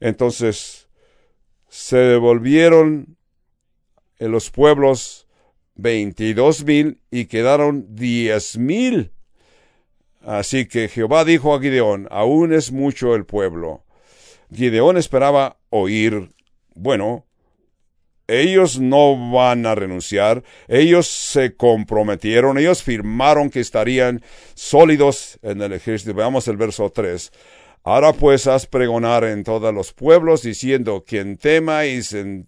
[0.00, 0.88] Entonces,
[1.68, 3.18] se devolvieron
[4.18, 5.26] en los pueblos
[5.74, 9.12] 22 mil y quedaron 10 mil.
[10.22, 13.84] Así que Jehová dijo a Gideón, aún es mucho el pueblo.
[14.50, 16.30] Gideón esperaba oír,
[16.74, 17.25] bueno,
[18.28, 24.22] ellos no van a renunciar, ellos se comprometieron, ellos firmaron que estarían
[24.54, 26.14] sólidos en el ejército.
[26.14, 27.30] Veamos el verso 3.
[27.84, 32.46] Ahora pues haz pregonar en todos los pueblos, diciendo, quien tema y se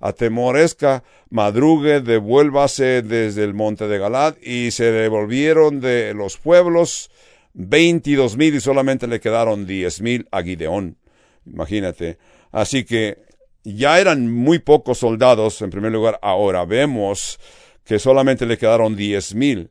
[0.00, 7.10] atemorezca, madrugue, devuélvase desde el monte de Galad, y se devolvieron de los pueblos
[7.52, 10.96] veintidós mil y solamente le quedaron diez mil a Gideón.
[11.44, 12.18] Imagínate.
[12.52, 13.18] Así que
[13.64, 17.38] ya eran muy pocos soldados, en primer lugar, ahora vemos
[17.84, 19.70] que solamente le quedaron diez mil.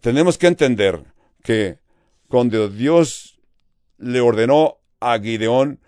[0.00, 1.02] Tenemos que entender
[1.42, 1.78] que
[2.28, 3.40] cuando Dios
[3.98, 5.80] le ordenó a Gideón,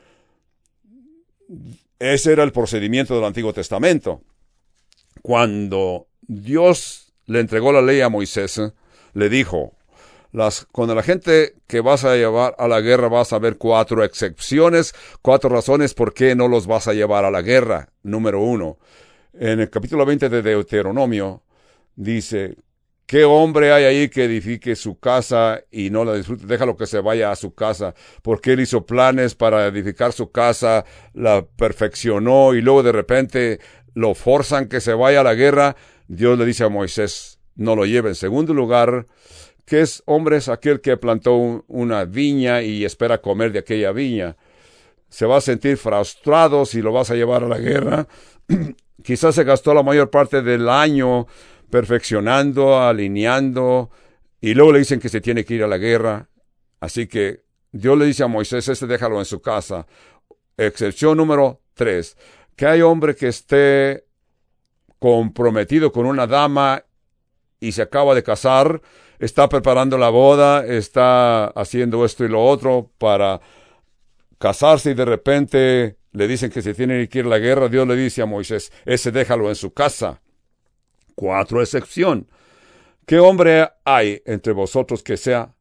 [1.98, 4.22] ese era el procedimiento del Antiguo Testamento.
[5.22, 8.60] Cuando Dios le entregó la ley a Moisés,
[9.14, 9.76] le dijo,
[10.32, 14.02] las, cuando la gente que vas a llevar a la guerra vas a ver cuatro
[14.02, 17.90] excepciones, cuatro razones por qué no los vas a llevar a la guerra.
[18.02, 18.78] Número uno,
[19.34, 21.42] en el capítulo 20 de Deuteronomio
[21.94, 22.56] dice,
[23.06, 26.46] ¿qué hombre hay ahí que edifique su casa y no la disfrute?
[26.46, 30.86] Déjalo que se vaya a su casa, porque él hizo planes para edificar su casa,
[31.12, 33.60] la perfeccionó y luego de repente
[33.94, 35.76] lo forzan que se vaya a la guerra.
[36.08, 38.10] Dios le dice a Moisés, no lo lleve.
[38.10, 39.06] En segundo lugar,
[39.64, 44.36] que es hombre es aquel que plantó una viña y espera comer de aquella viña.
[45.08, 48.06] Se va a sentir frustrado si lo vas a llevar a la guerra.
[49.02, 51.26] Quizás se gastó la mayor parte del año
[51.70, 53.90] perfeccionando, alineando,
[54.40, 56.28] y luego le dicen que se tiene que ir a la guerra.
[56.80, 59.86] Así que Dios le dice a Moisés, este déjalo en su casa.
[60.56, 62.16] Excepción número tres,
[62.56, 64.04] que hay hombre que esté
[64.98, 66.84] comprometido con una dama
[67.58, 68.82] y se acaba de casar,
[69.22, 73.40] está preparando la boda, está haciendo esto y lo otro para
[74.38, 77.86] casarse y de repente le dicen que se tiene que ir a la guerra, Dios
[77.86, 80.20] le dice a Moisés, ese déjalo en su casa.
[81.14, 82.26] Cuatro excepción.
[83.06, 85.54] ¿Qué hombre hay entre vosotros que sea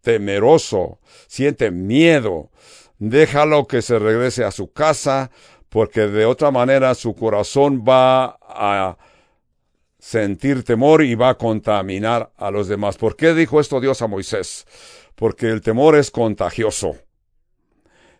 [0.00, 2.50] temeroso, siente miedo?
[2.98, 5.30] Déjalo que se regrese a su casa,
[5.68, 8.98] porque de otra manera su corazón va a
[10.02, 12.96] sentir temor y va a contaminar a los demás.
[12.96, 14.66] ¿Por qué dijo esto Dios a Moisés?
[15.14, 16.96] Porque el temor es contagioso.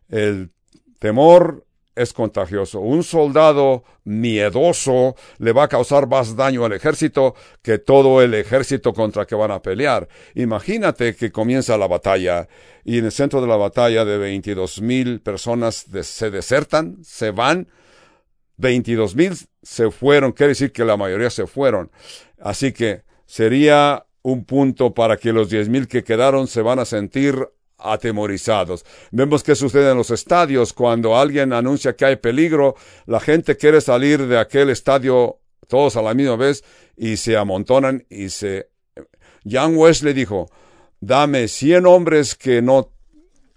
[0.08, 0.52] El
[1.00, 1.66] temor
[1.96, 2.78] es contagioso.
[2.78, 8.92] Un soldado miedoso le va a causar más daño al ejército que todo el ejército
[8.94, 10.08] contra que van a pelear.
[10.36, 12.46] Imagínate que comienza la batalla
[12.84, 17.66] y en el centro de la batalla de veintidós mil personas se desertan, se van,
[18.62, 21.90] veintidós mil se fueron, quiere decir que la mayoría se fueron.
[22.40, 26.84] Así que sería un punto para que los diez mil que quedaron se van a
[26.84, 27.34] sentir
[27.76, 28.84] atemorizados.
[29.10, 33.80] Vemos que sucede en los estadios cuando alguien anuncia que hay peligro, la gente quiere
[33.80, 36.62] salir de aquel estadio todos a la misma vez
[36.96, 38.68] y se amontonan y se
[39.44, 40.48] John Wesley dijo,
[41.00, 42.92] "Dame cien hombres que no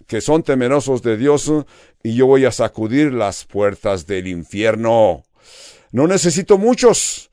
[0.06, 1.52] que son temerosos de Dios
[2.06, 5.24] y yo voy a sacudir las puertas del infierno."
[5.90, 7.30] No necesito muchos,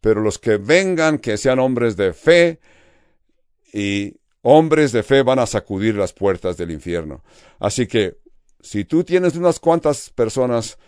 [0.00, 2.58] pero los que vengan, que sean hombres de fe,
[3.72, 7.22] y hombres de fe van a sacudir las puertas del infierno.
[7.58, 8.16] Así que,
[8.60, 10.78] si tú tienes unas cuantas personas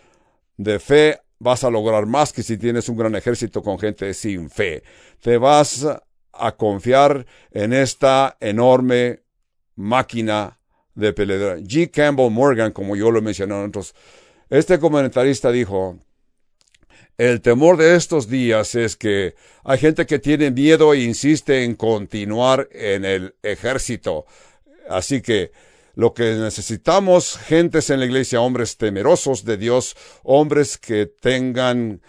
[0.57, 4.49] de fe, vas a lograr más que si tienes un gran ejército con gente sin
[4.49, 4.83] fe.
[5.21, 5.85] Te vas
[6.33, 9.21] a confiar en esta enorme
[9.75, 10.59] máquina
[10.95, 11.57] de peleadora.
[11.57, 11.89] G.
[11.91, 13.93] Campbell Morgan, como yo lo mencioné otros,
[14.49, 15.97] este comentarista dijo,
[17.17, 21.75] el temor de estos días es que hay gente que tiene miedo e insiste en
[21.75, 24.25] continuar en el ejército.
[24.89, 25.51] Así que
[25.93, 32.01] lo que necesitamos, gentes en la iglesia, hombres temerosos de Dios, hombres que tengan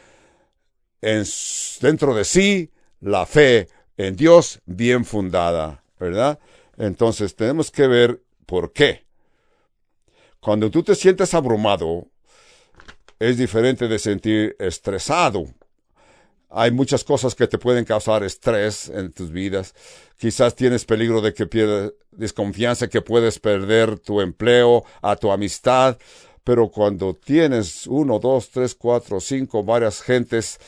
[1.02, 1.24] en,
[1.80, 2.70] dentro de sí
[3.00, 6.38] la fe en Dios bien fundada, ¿verdad?
[6.78, 8.21] Entonces tenemos que ver
[8.52, 9.06] por qué.
[10.38, 12.08] Cuando tú te sientes abrumado,
[13.18, 15.46] es diferente de sentir estresado.
[16.50, 19.74] Hay muchas cosas que te pueden causar estrés en tus vidas.
[20.18, 25.96] Quizás tienes peligro de que pierdas desconfianza, que puedes perder tu empleo, a tu amistad.
[26.44, 30.60] Pero cuando tienes uno, dos, tres, cuatro, cinco, varias gentes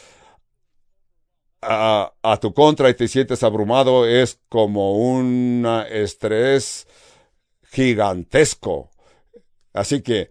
[1.60, 6.86] a, a tu contra y te sientes abrumado, es como un estrés
[7.74, 8.90] gigantesco.
[9.72, 10.30] Así que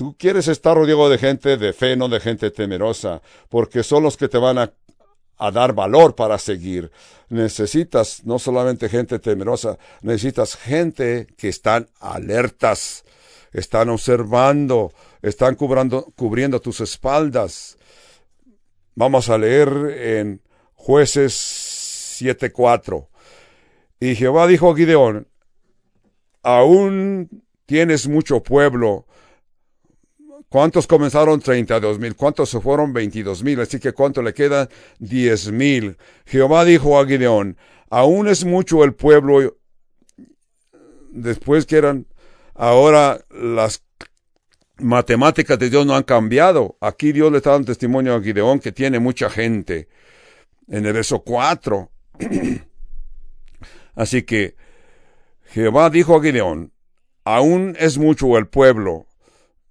[0.00, 4.16] Tú quieres estar rodeado de gente de fe, no de gente temerosa, porque son los
[4.16, 4.72] que te van a,
[5.52, 6.90] dar valor para seguir.
[7.28, 13.04] Necesitas no solamente gente temerosa, necesitas gente que están alertas,
[13.52, 14.90] están observando,
[15.20, 17.76] están cubriendo tus espaldas.
[18.94, 19.68] Vamos a leer
[19.98, 20.40] en
[20.76, 21.34] jueces
[22.22, 23.06] 7.4.
[24.00, 25.28] Y Jehová dijo a Gideón,
[26.42, 29.06] aún tienes mucho pueblo.
[30.48, 31.40] ¿Cuántos comenzaron?
[31.40, 32.16] 32 mil.
[32.16, 32.92] ¿Cuántos se fueron?
[32.92, 33.60] 22 mil.
[33.60, 34.68] Así que ¿cuánto le quedan?
[34.98, 35.96] 10 mil.
[36.26, 37.56] Jehová dijo a Gideón,
[37.88, 39.56] aún es mucho el pueblo.
[41.12, 42.06] Después que eran,
[42.54, 43.84] ahora las
[44.78, 46.76] matemáticas de Dios no han cambiado.
[46.80, 49.88] Aquí Dios le está dando testimonio a Gideón que tiene mucha gente.
[50.66, 51.90] En el verso 4.
[53.94, 54.56] Así que
[55.52, 56.72] Jehová dijo a Gideón,
[57.24, 59.06] aún es mucho el pueblo,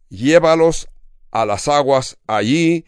[0.09, 0.89] llévalos
[1.31, 2.85] a las aguas, allí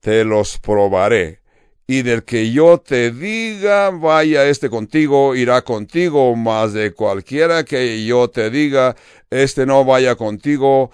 [0.00, 1.40] te los probaré.
[1.86, 8.06] Y del que yo te diga, vaya este contigo, irá contigo, mas de cualquiera que
[8.06, 8.96] yo te diga,
[9.28, 10.90] este no vaya contigo,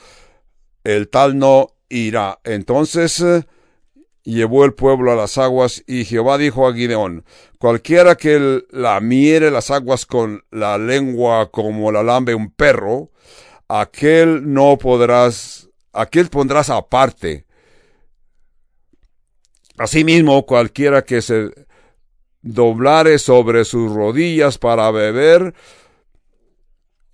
[0.82, 2.40] el tal no irá.
[2.42, 3.22] Entonces
[4.22, 7.24] llevó el pueblo a las aguas, y Jehová dijo a Gideón,
[7.58, 13.10] cualquiera que la miere las aguas con la lengua como la lambe un perro,
[13.68, 17.46] aquel no podrás, aquel pondrás aparte.
[19.78, 21.50] Asimismo, cualquiera que se
[22.42, 25.54] doblare sobre sus rodillas para beber,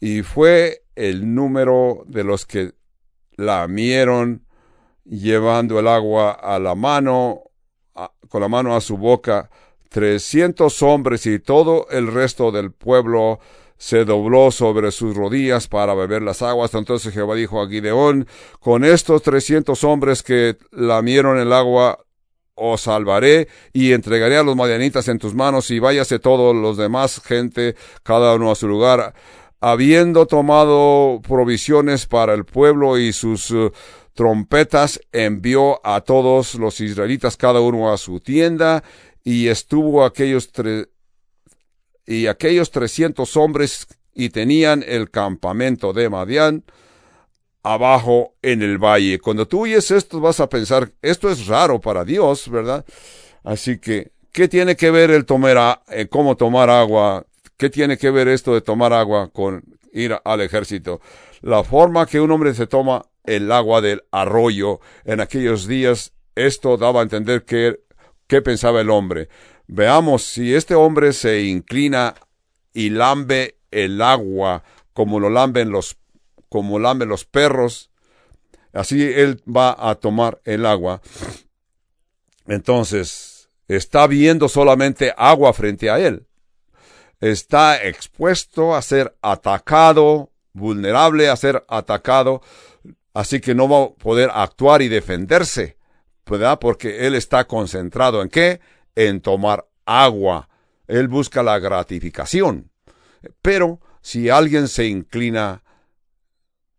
[0.00, 2.72] y fue el número de los que
[3.36, 4.45] lamieron
[5.08, 7.42] llevando el agua a la mano,
[8.28, 9.50] con la mano a su boca,
[9.88, 13.40] trescientos hombres y todo el resto del pueblo
[13.78, 16.74] se dobló sobre sus rodillas para beber las aguas.
[16.74, 18.26] Entonces Jehová dijo a Gideón,
[18.60, 21.98] con estos trescientos hombres que lamieron el agua,
[22.54, 27.20] os salvaré y entregaré a los madianitas en tus manos y váyase todos los demás
[27.22, 29.14] gente, cada uno a su lugar.
[29.60, 33.52] Habiendo tomado provisiones para el pueblo y sus
[34.16, 38.82] trompetas envió a todos los israelitas cada uno a su tienda
[39.22, 40.50] y estuvo aquellos
[42.06, 46.64] y aquellos trescientos hombres y tenían el campamento de Madián
[47.62, 49.18] abajo en el valle.
[49.18, 52.84] Cuando tú oyes esto vas a pensar, esto es raro para Dios, ¿verdad?
[53.44, 57.26] Así que, ¿qué tiene que ver el tomar, eh, cómo tomar agua?
[57.56, 59.62] ¿Qué tiene que ver esto de tomar agua con
[59.92, 61.00] ir al ejército?
[61.42, 64.80] La forma que un hombre se toma el agua del arroyo.
[65.04, 67.80] En aquellos días esto daba a entender qué,
[68.26, 69.28] qué pensaba el hombre.
[69.66, 72.14] Veamos si este hombre se inclina
[72.72, 74.62] y lambe el agua
[74.92, 75.96] como lo los,
[76.48, 77.90] como lamben los perros.
[78.72, 81.00] Así él va a tomar el agua.
[82.46, 86.26] Entonces, está viendo solamente agua frente a él.
[87.20, 92.42] Está expuesto a ser atacado, vulnerable a ser atacado
[93.16, 95.78] Así que no va a poder actuar y defenderse,
[96.26, 96.58] ¿verdad?
[96.58, 98.60] Porque él está concentrado en qué?
[98.94, 100.50] En tomar agua.
[100.86, 102.70] Él busca la gratificación.
[103.40, 105.62] Pero si alguien se inclina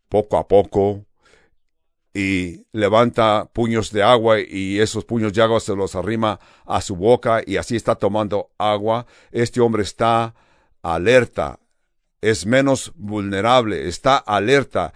[0.08, 1.06] poco a poco
[2.14, 6.94] y levanta puños de agua y esos puños de agua se los arrima a su
[6.94, 10.36] boca y así está tomando agua, este hombre está
[10.82, 11.58] alerta,
[12.20, 14.92] es menos vulnerable, está alerta,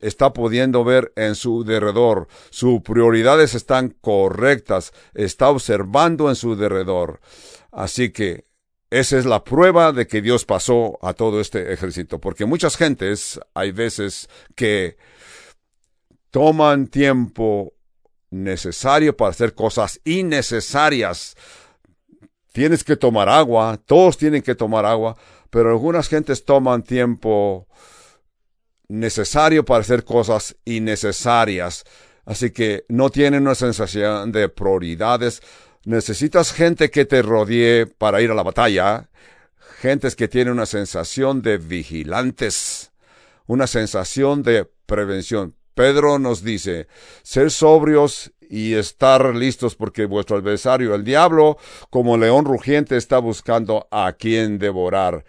[0.00, 7.20] está pudiendo ver en su derredor, sus prioridades están correctas, está observando en su derredor.
[7.72, 8.46] Así que
[8.90, 13.40] esa es la prueba de que Dios pasó a todo este ejército, porque muchas gentes
[13.52, 14.96] hay veces que
[16.30, 17.74] toman tiempo
[18.30, 21.36] necesario para hacer cosas innecesarias.
[22.52, 25.16] Tienes que tomar agua, todos tienen que tomar agua,
[25.54, 27.68] pero algunas gentes toman tiempo
[28.88, 31.84] necesario para hacer cosas innecesarias.
[32.24, 35.42] Así que no tienen una sensación de prioridades.
[35.84, 39.08] Necesitas gente que te rodee para ir a la batalla.
[39.78, 42.90] Gentes que tienen una sensación de vigilantes.
[43.46, 45.54] Una sensación de prevención.
[45.74, 46.86] Pedro nos dice,
[47.22, 51.58] ser sobrios y estar listos porque vuestro adversario, el diablo,
[51.90, 55.24] como león rugiente, está buscando a quien devorar.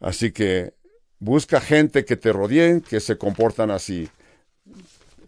[0.00, 0.74] Así que
[1.18, 4.08] busca gente que te rodeen, que se comportan así.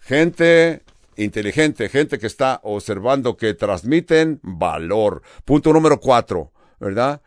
[0.01, 0.83] Gente
[1.17, 5.23] inteligente, gente que está observando, que transmiten valor.
[5.45, 7.23] Punto número cuatro, ¿verdad?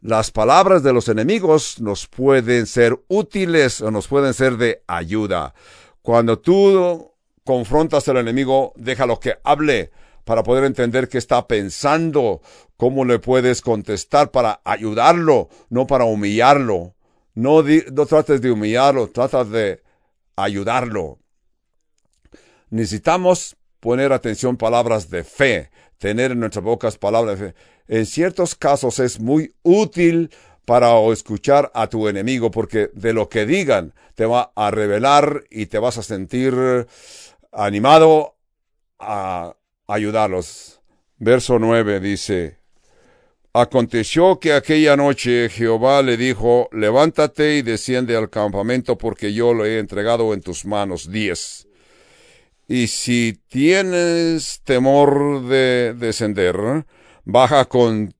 [0.00, 5.54] Las palabras de los enemigos nos pueden ser útiles o nos pueden ser de ayuda.
[6.02, 7.12] Cuando tú
[7.44, 9.90] confrontas al enemigo, déjalo que hable
[10.24, 12.40] para poder entender qué está pensando,
[12.76, 16.94] cómo le puedes contestar para ayudarlo, no para humillarlo.
[17.34, 19.82] No, no trates de humillarlo, trata de
[20.36, 21.18] ayudarlo.
[22.70, 27.54] Necesitamos poner atención palabras de fe, tener en nuestras bocas palabras de fe.
[27.88, 30.30] En ciertos casos es muy útil
[30.64, 35.66] para escuchar a tu enemigo, porque de lo que digan te va a revelar y
[35.66, 36.54] te vas a sentir
[37.50, 38.36] animado
[38.98, 39.56] a
[39.86, 40.80] ayudarlos.
[41.18, 42.62] Verso 9 dice,
[43.54, 49.66] Aconteció que aquella noche Jehová le dijo, levántate y desciende al campamento porque yo lo
[49.66, 51.10] he entregado en tus manos.
[51.10, 51.68] 10.
[52.68, 56.86] Y si tienes temor de descender,
[57.26, 58.14] baja con,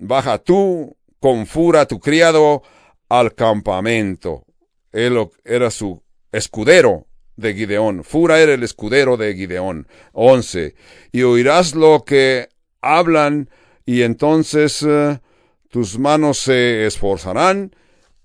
[0.00, 2.62] baja tú con fura tu criado
[3.08, 4.44] al campamento.
[4.92, 6.02] Él era su
[6.32, 7.06] escudero
[7.36, 8.04] de Gideón.
[8.04, 9.86] Fura era el escudero de Gideón.
[10.12, 10.74] 11.
[11.12, 12.48] Y oirás lo que
[12.80, 13.50] hablan
[13.84, 15.20] y entonces eh,
[15.68, 17.74] tus manos se esforzarán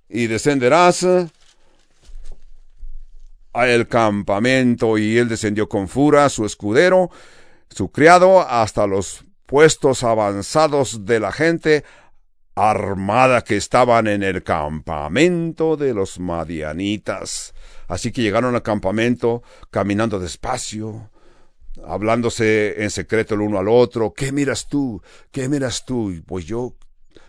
[0.10, 1.28] y descenderás eh,
[3.54, 7.10] a el campamento y él descendió con fura su escudero,
[7.70, 11.84] su criado, hasta los puestos avanzados de la gente
[12.56, 17.53] armada que estaban en el campamento de los madianitas.
[17.88, 21.12] Así que llegaron al campamento caminando despacio,
[21.86, 24.14] hablándose en secreto el uno al otro.
[24.14, 25.01] ¿Qué miras tú?
[25.32, 26.14] ¿Qué miras tú?
[26.26, 26.76] Pues yo.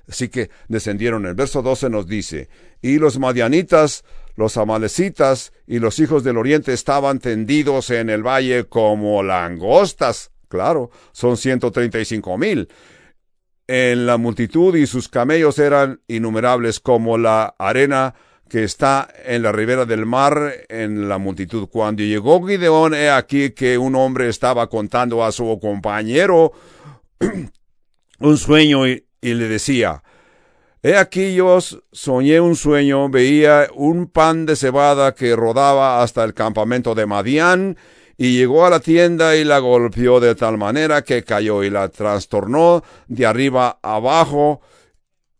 [0.08, 1.26] Así que descendieron.
[1.26, 2.48] El verso 12 nos dice,
[2.80, 4.04] y los madianitas,
[4.36, 10.30] los amalecitas y los hijos del oriente estaban tendidos en el valle como langostas.
[10.48, 12.68] Claro, son ciento treinta y cinco mil.
[13.68, 18.14] En la multitud y sus camellos eran innumerables como la arena
[18.48, 21.68] que está en la ribera del mar en la multitud.
[21.68, 26.52] Cuando llegó Gideón, he aquí que un hombre estaba contando a su compañero
[28.20, 30.02] un sueño y, le decía,
[30.82, 31.58] He aquí yo
[31.90, 37.76] soñé un sueño, veía un pan de cebada que rodaba hasta el campamento de Madián,
[38.16, 41.88] y llegó a la tienda y la golpeó de tal manera que cayó y la
[41.88, 44.60] trastornó de arriba abajo,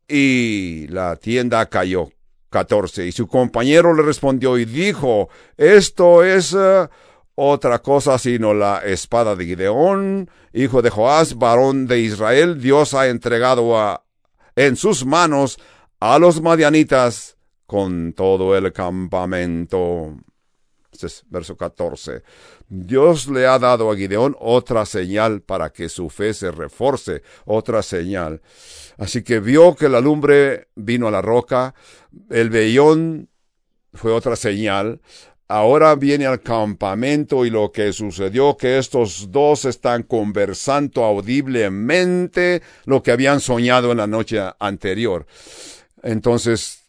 [0.09, 2.11] y la tienda cayó.
[2.51, 3.07] 14.
[3.07, 6.89] Y su compañero le respondió y dijo, esto es uh,
[7.35, 13.09] otra cosa sino la espada de Gideón, hijo de Joás, varón de Israel, Dios ha
[13.09, 14.05] entregado a,
[14.55, 15.59] en sus manos
[16.01, 20.17] a los madianitas con todo el campamento.
[20.91, 22.23] Este es verso 14.
[22.69, 27.83] Dios le ha dado a Gideón otra señal para que su fe se reforce, otra
[27.83, 28.41] señal.
[28.99, 31.75] Así que vio que la lumbre vino a la roca,
[32.31, 33.29] el vellón
[33.93, 35.01] fue otra señal.
[35.49, 43.01] Ahora viene al campamento y lo que sucedió que estos dos están conversando audiblemente lo
[43.01, 45.25] que habían soñado en la noche anterior.
[46.03, 46.85] Entonces,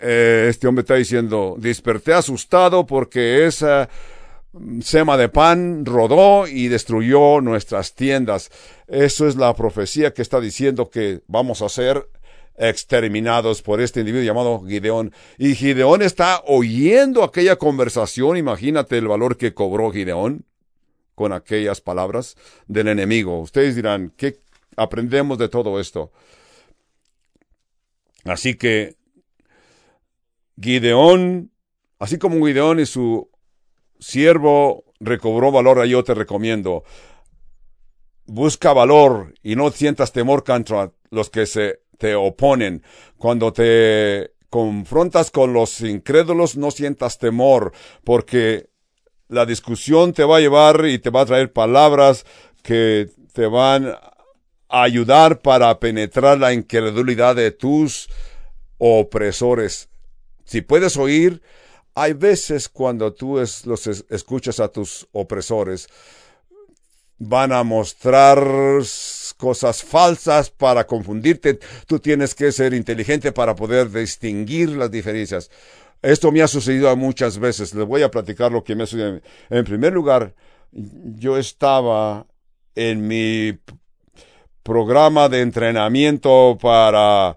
[0.00, 3.88] eh, este hombre está diciendo, desperté asustado porque esa
[4.80, 8.50] sema de pan rodó y destruyó nuestras tiendas.
[8.86, 12.08] Eso es la profecía que está diciendo que vamos a ser
[12.56, 15.12] exterminados por este individuo llamado Gideón.
[15.38, 18.36] Y Gideón está oyendo aquella conversación.
[18.36, 20.44] Imagínate el valor que cobró Gideón
[21.14, 22.36] con aquellas palabras
[22.66, 23.40] del enemigo.
[23.40, 24.38] Ustedes dirán, ¿qué
[24.76, 26.12] aprendemos de todo esto?
[28.24, 28.96] Así que
[30.60, 31.50] Gideón,
[31.98, 33.28] así como Gideón y su
[33.98, 36.84] siervo recobró valor, yo te recomiendo.
[38.26, 42.82] Busca valor y no sientas temor contra los que se te oponen.
[43.16, 47.72] Cuando te confrontas con los incrédulos, no sientas temor,
[48.04, 48.68] porque
[49.28, 52.24] la discusión te va a llevar y te va a traer palabras
[52.62, 53.94] que te van
[54.68, 58.08] a ayudar para penetrar la incredulidad de tus
[58.78, 59.88] opresores.
[60.44, 61.42] Si puedes oír,
[62.00, 65.88] hay veces cuando tú los escuchas a tus opresores,
[67.18, 68.40] van a mostrar
[69.36, 71.58] cosas falsas para confundirte.
[71.88, 75.50] Tú tienes que ser inteligente para poder distinguir las diferencias.
[76.00, 77.74] Esto me ha sucedido muchas veces.
[77.74, 79.20] Les voy a platicar lo que me ha sucedido.
[79.50, 80.36] En primer lugar,
[80.70, 82.28] yo estaba
[82.76, 83.58] en mi
[84.62, 87.36] programa de entrenamiento para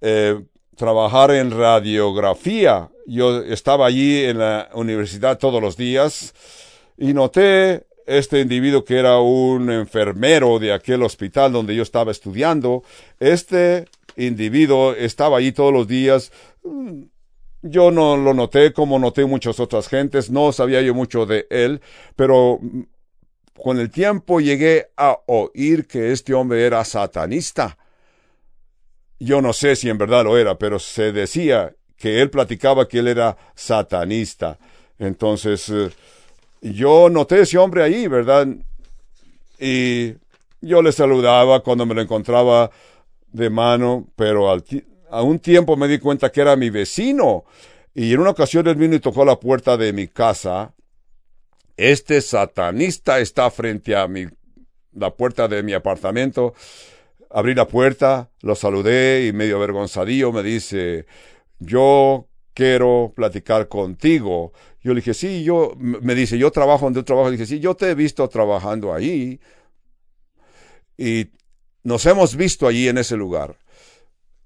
[0.00, 0.44] eh,
[0.76, 2.88] trabajar en radiografía.
[3.06, 6.34] Yo estaba allí en la universidad todos los días
[6.96, 12.82] y noté este individuo que era un enfermero de aquel hospital donde yo estaba estudiando.
[13.18, 16.32] Este individuo estaba allí todos los días.
[17.62, 21.80] Yo no lo noté como noté muchas otras gentes, no sabía yo mucho de él,
[22.14, 22.60] pero
[23.62, 27.78] con el tiempo llegué a oír que este hombre era satanista
[29.18, 32.98] yo no sé si en verdad lo era, pero se decía que él platicaba que
[32.98, 34.58] él era satanista.
[34.98, 35.90] Entonces, eh,
[36.60, 38.46] yo noté ese hombre ahí, ¿verdad?
[39.58, 40.14] Y
[40.60, 42.70] yo le saludaba cuando me lo encontraba
[43.32, 44.64] de mano, pero al
[45.10, 47.44] a un tiempo me di cuenta que era mi vecino.
[47.94, 50.74] Y en una ocasión él vino y tocó la puerta de mi casa.
[51.76, 54.26] Este satanista está frente a mi,
[54.92, 56.54] la puerta de mi apartamento.
[57.36, 61.04] Abrí la puerta, lo saludé y medio avergonzadillo me dice,
[61.58, 64.52] yo quiero platicar contigo.
[64.80, 67.30] Yo le dije, sí, yo, me dice, yo trabajo donde yo trabajo.
[67.30, 69.40] Le dije, sí, yo te he visto trabajando ahí.
[70.96, 71.26] Y
[71.82, 73.56] nos hemos visto allí en ese lugar.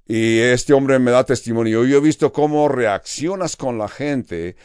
[0.07, 1.85] Y este hombre me da testimonio.
[1.85, 4.57] Yo he visto cómo reaccionas con la gente.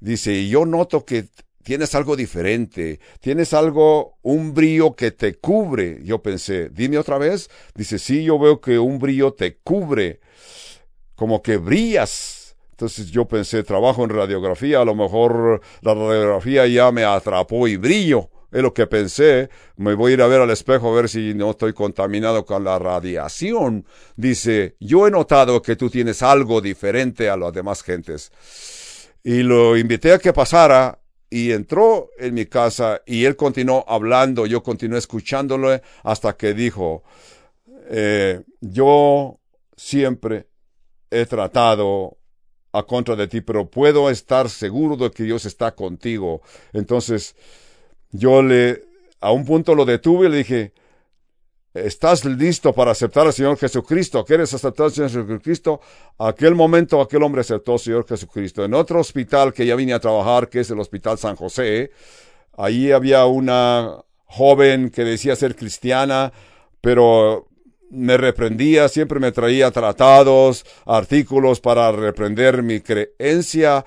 [0.00, 1.28] Dice, y yo noto que
[1.62, 6.00] tienes algo diferente, tienes algo, un brillo que te cubre.
[6.04, 7.50] Yo pensé, dime otra vez.
[7.74, 10.20] Dice, sí, yo veo que un brillo te cubre,
[11.14, 12.56] como que brillas.
[12.70, 17.76] Entonces yo pensé, trabajo en radiografía, a lo mejor la radiografía ya me atrapó y
[17.76, 21.08] brillo es lo que pensé, me voy a ir a ver al espejo a ver
[21.08, 23.86] si no estoy contaminado con la radiación.
[24.16, 28.32] Dice, yo he notado que tú tienes algo diferente a las demás gentes.
[29.22, 30.99] Y lo invité a que pasara
[31.30, 37.04] y entró en mi casa y él continuó hablando, yo continué escuchándolo hasta que dijo,
[37.88, 39.38] eh, yo
[39.76, 40.48] siempre
[41.10, 42.18] he tratado
[42.72, 46.42] a contra de ti, pero puedo estar seguro de que Dios está contigo.
[46.72, 47.34] Entonces,
[48.10, 48.84] yo le,
[49.20, 50.72] a un punto lo detuve y le dije,
[51.74, 54.24] ¿estás listo para aceptar al Señor Jesucristo?
[54.24, 55.80] ¿Quieres aceptar al Señor Jesucristo?
[56.18, 58.64] Aquel momento aquel hombre aceptó al Señor Jesucristo.
[58.64, 61.90] En otro hospital que ya vine a trabajar, que es el Hospital San José,
[62.56, 66.32] ahí había una joven que decía ser cristiana,
[66.80, 67.48] pero
[67.90, 73.84] me reprendía, siempre me traía tratados, artículos para reprender mi creencia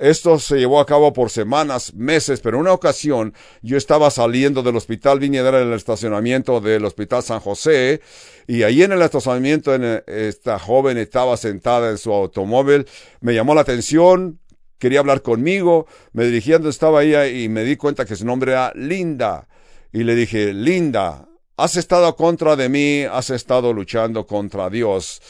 [0.00, 4.76] esto se llevó a cabo por semanas, meses, pero una ocasión yo estaba saliendo del
[4.76, 8.00] hospital Viñedera en el estacionamiento del hospital San José
[8.46, 12.86] y ahí en el estacionamiento esta joven estaba sentada en su automóvil,
[13.20, 14.40] me llamó la atención,
[14.78, 18.52] quería hablar conmigo, me dirigí donde estaba ella y me di cuenta que su nombre
[18.52, 19.48] era Linda.
[19.92, 21.28] Y le dije, Linda,
[21.58, 25.20] has estado contra de mí, has estado luchando contra Dios,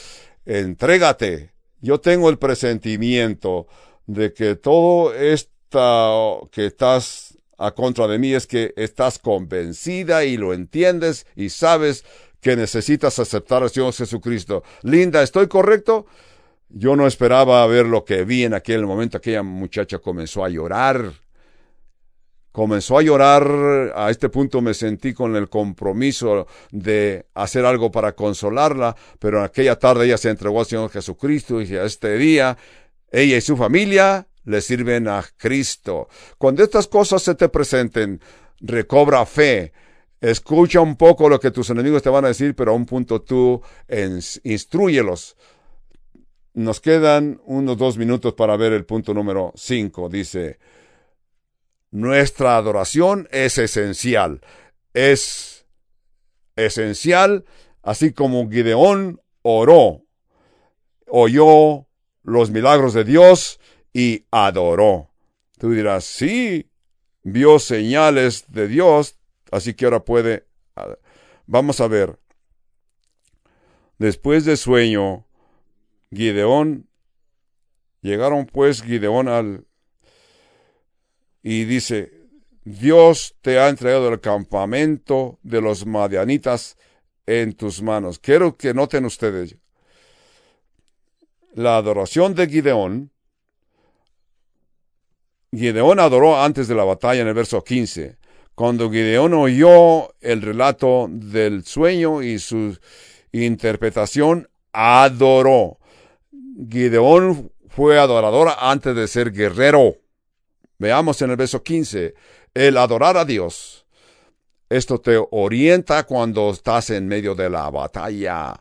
[0.45, 1.51] entrégate,
[1.81, 3.67] yo tengo el presentimiento
[4.07, 10.35] de que todo esto que estás a contra de mí es que estás convencida y
[10.35, 12.03] lo entiendes y sabes
[12.41, 14.63] que necesitas aceptar a Señor Jesucristo.
[14.81, 16.07] Linda, ¿estoy correcto?
[16.69, 19.17] Yo no esperaba ver lo que vi en aquel momento.
[19.17, 21.11] Aquella muchacha comenzó a llorar.
[22.51, 23.93] Comenzó a llorar.
[23.95, 28.95] A este punto me sentí con el compromiso de hacer algo para consolarla.
[29.19, 32.57] Pero en aquella tarde ella se entregó al Señor Jesucristo y a este día
[33.11, 36.07] ella y su familia le sirven a Cristo.
[36.37, 38.21] Cuando estas cosas se te presenten,
[38.59, 39.73] recobra fe.
[40.19, 43.21] Escucha un poco lo que tus enemigos te van a decir, pero a un punto
[43.21, 43.61] tú
[44.43, 45.35] instruyelos.
[46.53, 50.09] Nos quedan unos dos minutos para ver el punto número cinco.
[50.09, 50.59] Dice,
[51.91, 54.41] nuestra adoración es esencial.
[54.93, 55.65] Es
[56.55, 57.45] esencial,
[57.81, 60.03] así como Gideón oró,
[61.07, 61.87] oyó
[62.23, 63.59] los milagros de Dios
[63.93, 65.09] y adoró.
[65.57, 66.69] Tú dirás, sí,
[67.23, 69.17] vio señales de Dios,
[69.51, 70.47] así que ahora puede...
[71.45, 72.19] Vamos a ver.
[73.97, 75.27] Después de sueño,
[76.11, 76.87] Gideón,
[78.01, 79.67] llegaron pues Gideón al...
[81.43, 82.11] y dice,
[82.63, 86.77] Dios te ha entregado el campamento de los madianitas
[87.25, 88.19] en tus manos.
[88.19, 89.57] Quiero que noten ustedes,
[91.53, 93.11] la adoración de Gideón,
[95.53, 98.17] Gideón adoró antes de la batalla en el verso 15.
[98.55, 102.77] Cuando Gideón oyó el relato del sueño y su
[103.33, 105.77] interpretación, adoró.
[106.69, 109.95] Gideón fue adorador antes de ser guerrero.
[110.77, 112.13] Veamos en el verso 15,
[112.53, 113.85] el adorar a Dios.
[114.69, 118.53] Esto te orienta cuando estás en medio de la batalla.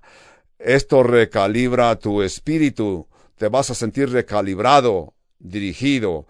[0.61, 3.09] Esto recalibra tu espíritu.
[3.37, 6.27] Te vas a sentir recalibrado, dirigido.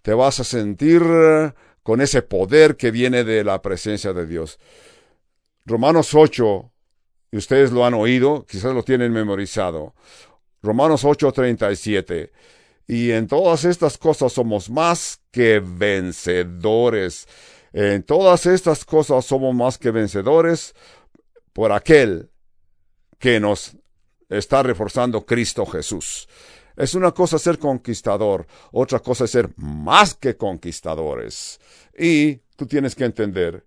[0.00, 1.02] Te vas a sentir
[1.82, 4.58] con ese poder que viene de la presencia de Dios.
[5.66, 6.72] Romanos 8,
[7.30, 9.94] y ustedes lo han oído, quizás lo tienen memorizado.
[10.62, 12.32] Romanos 8, 37.
[12.86, 17.28] Y en todas estas cosas somos más que vencedores.
[17.74, 20.74] En todas estas cosas somos más que vencedores
[21.52, 22.30] por aquel
[23.24, 23.74] que nos
[24.28, 26.28] está reforzando Cristo Jesús.
[26.76, 31.58] Es una cosa ser conquistador, otra cosa es ser más que conquistadores.
[31.98, 33.64] Y tú tienes que entender,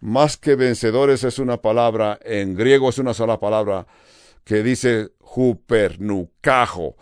[0.00, 3.86] más que vencedores es una palabra, en griego es una sola palabra
[4.44, 6.94] que dice jupernucajo.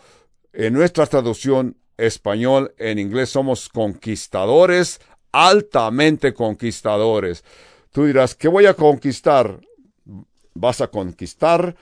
[0.53, 5.01] En nuestra traducción español, en inglés somos conquistadores,
[5.33, 7.43] altamente conquistadores.
[7.91, 9.59] Tú dirás, ¿qué voy a conquistar?
[10.53, 11.75] Vas a conquistar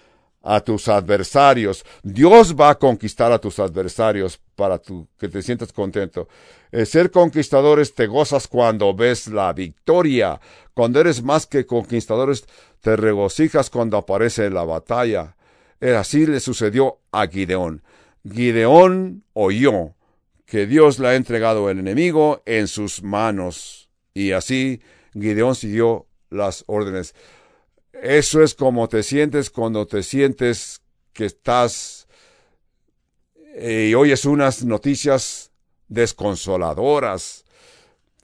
[0.45, 1.83] a tus adversarios.
[2.03, 4.79] Dios va a conquistar a tus adversarios para
[5.17, 6.29] que te sientas contento.
[6.71, 10.39] El ser conquistadores te gozas cuando ves la victoria.
[10.73, 12.45] Cuando eres más que conquistadores,
[12.79, 15.35] te regocijas cuando aparece la batalla.
[15.81, 17.81] Así le sucedió a Gideón.
[18.23, 19.95] Gideón oyó
[20.45, 23.89] que Dios le ha entregado el enemigo en sus manos.
[24.13, 24.79] Y así
[25.13, 27.15] Gideón siguió las órdenes.
[28.01, 30.81] Eso es como te sientes cuando te sientes
[31.13, 32.07] que estás
[33.55, 35.51] eh, y oyes unas noticias
[35.87, 37.45] desconsoladoras.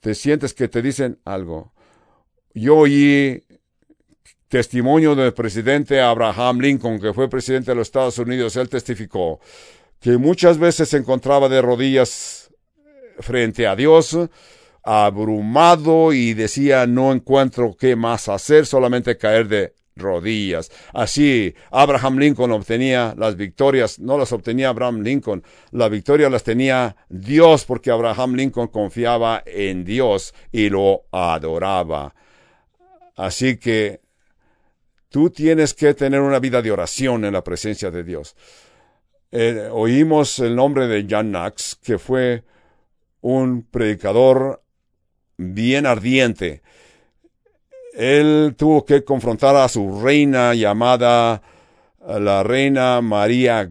[0.00, 1.72] Te sientes que te dicen algo.
[2.54, 3.42] Yo oí
[4.48, 8.56] testimonio del presidente Abraham Lincoln, que fue presidente de los Estados Unidos.
[8.56, 9.40] Él testificó
[9.98, 12.50] que muchas veces se encontraba de rodillas
[13.20, 14.18] frente a Dios
[14.82, 20.70] abrumado y decía no encuentro qué más hacer, solamente caer de rodillas.
[20.92, 26.96] Así Abraham Lincoln obtenía las victorias, no las obtenía Abraham Lincoln, la victoria las tenía
[27.08, 32.14] Dios porque Abraham Lincoln confiaba en Dios y lo adoraba.
[33.16, 34.00] Así que
[35.08, 38.34] tú tienes que tener una vida de oración en la presencia de Dios.
[39.30, 42.44] Eh, oímos el nombre de John Knox, que fue
[43.20, 44.61] un predicador
[45.36, 46.62] bien ardiente.
[47.94, 51.42] Él tuvo que confrontar a su reina llamada
[52.06, 53.70] la reina María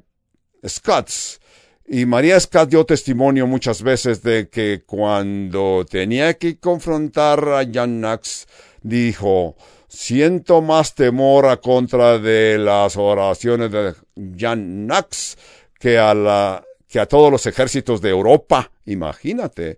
[0.68, 1.40] Scotts.
[1.88, 8.00] Y María Scott dio testimonio muchas veces de que cuando tenía que confrontar a Jan
[8.00, 8.48] Knox,
[8.82, 9.58] dijo,
[9.90, 13.94] siento más temor a contra de las oraciones de
[14.38, 15.38] Jan Knox
[15.78, 18.72] que a la, que a todos los ejércitos de Europa.
[18.86, 19.78] Imagínate.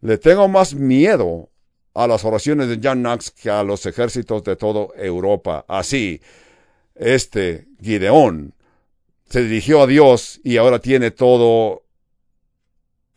[0.00, 1.50] Le tengo más miedo
[1.94, 5.64] a las oraciones de John Knox que a los ejércitos de toda Europa.
[5.66, 6.20] Así,
[6.94, 8.54] este Gideón
[9.28, 11.82] se dirigió a Dios y ahora tiene todo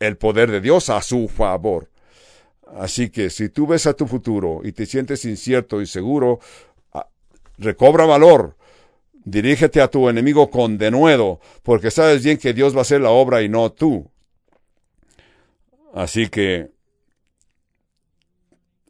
[0.00, 1.88] el poder de Dios a su favor.
[2.76, 6.40] Así que si tú ves a tu futuro y te sientes incierto y seguro,
[6.92, 7.06] ah,
[7.58, 8.56] recobra valor.
[9.24, 13.10] Dirígete a tu enemigo con denuedo, porque sabes bien que Dios va a hacer la
[13.10, 14.10] obra y no tú.
[15.92, 16.70] Así que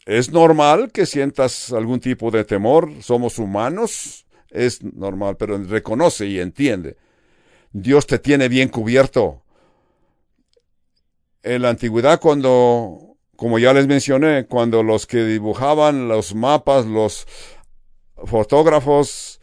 [0.07, 6.41] es normal que sientas algún tipo de temor, somos humanos, es normal, pero reconoce y
[6.41, 6.97] entiende.
[7.73, 9.43] Dios te tiene bien cubierto.
[11.43, 17.27] En la antigüedad, cuando, como ya les mencioné, cuando los que dibujaban los mapas, los
[18.25, 19.41] fotógrafos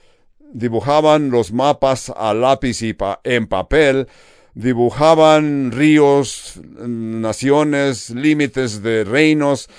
[0.51, 4.07] dibujaban los mapas a lápiz y en papel,
[4.53, 9.69] dibujaban ríos, naciones, límites de reinos,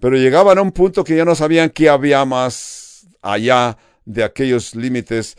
[0.00, 4.74] pero llegaban a un punto que ya no sabían qué había más allá de aquellos
[4.74, 5.36] límites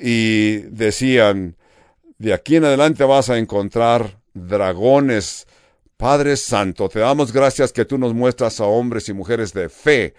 [0.00, 1.56] y decían,
[2.18, 5.46] de aquí en adelante vas a encontrar dragones.
[5.96, 10.14] Padre Santo, te damos gracias que tú nos muestras a hombres y mujeres de fe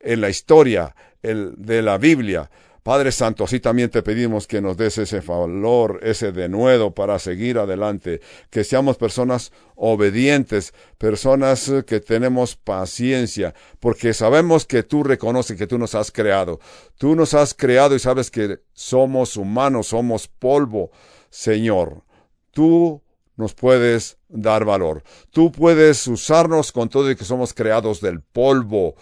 [0.00, 2.50] en la historia de la Biblia
[2.90, 7.56] Padre Santo, así también te pedimos que nos des ese valor, ese denuedo para seguir
[7.56, 8.20] adelante,
[8.50, 15.68] que seamos personas obedientes, personas eh, que tenemos paciencia, porque sabemos que tú reconoces que
[15.68, 16.58] tú nos has creado.
[16.98, 20.90] Tú nos has creado y sabes que somos humanos, somos polvo,
[21.30, 22.02] Señor.
[22.50, 23.00] Tú
[23.36, 25.04] nos puedes dar valor.
[25.30, 28.96] Tú puedes usarnos con todo y que somos creados del polvo.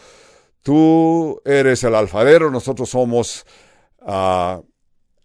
[0.60, 3.46] Tú eres el alfarero, nosotros somos
[4.00, 4.60] a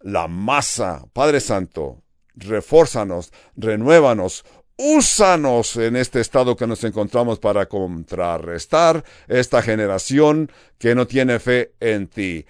[0.00, 1.04] la masa.
[1.12, 2.02] Padre Santo,
[2.34, 4.44] refórzanos, renuévanos,
[4.76, 11.74] úsanos en este estado que nos encontramos para contrarrestar esta generación que no tiene fe
[11.80, 12.46] en ti.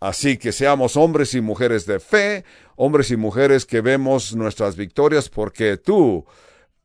[0.00, 2.44] Así que seamos hombres y mujeres de fe,
[2.76, 6.24] hombres y mujeres que vemos nuestras victorias porque tú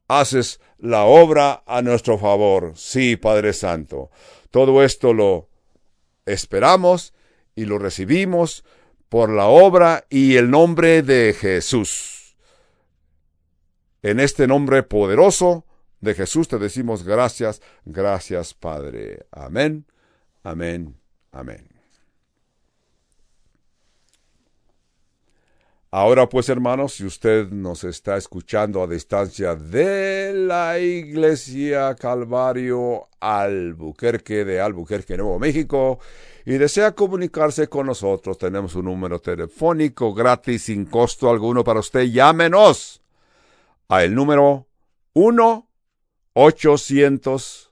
[0.07, 2.73] haces la obra a nuestro favor.
[2.75, 4.09] Sí, Padre Santo.
[4.51, 5.47] Todo esto lo
[6.25, 7.13] esperamos
[7.55, 8.63] y lo recibimos
[9.09, 12.35] por la obra y el nombre de Jesús.
[14.01, 15.65] En este nombre poderoso
[16.01, 19.25] de Jesús te decimos gracias, gracias Padre.
[19.31, 19.85] Amén,
[20.43, 20.97] amén,
[21.31, 21.74] amén.
[25.97, 34.43] Ahora pues, hermanos, si usted nos está escuchando a distancia de la Iglesia Calvario Albuquerque
[34.43, 35.99] de Albuquerque, Nuevo México,
[36.43, 42.11] y desea comunicarse con nosotros, tenemos un número telefónico gratis sin costo alguno para usted.
[42.11, 43.01] Llámenos
[43.87, 44.67] a el número
[45.13, 45.65] 1
[46.33, 47.71] 800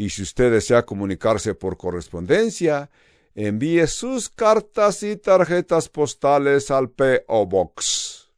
[0.00, 2.88] Y si usted desea comunicarse por correspondencia,
[3.34, 7.44] envíe sus cartas y tarjetas postales al P.O.
[7.44, 8.30] Box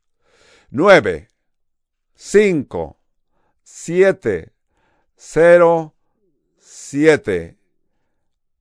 [0.70, 1.28] 9
[2.16, 2.96] 5
[3.62, 4.52] 7
[5.14, 5.94] 0
[6.58, 7.56] 7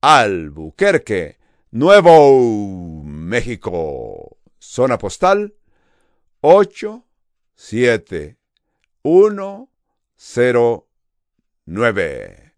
[0.00, 1.38] Albuquerque,
[1.72, 4.36] Nuevo México.
[4.60, 5.56] Zona postal
[6.40, 7.04] 8
[7.56, 8.36] 7
[9.02, 9.70] 1
[10.14, 10.88] 0
[11.66, 12.51] 9.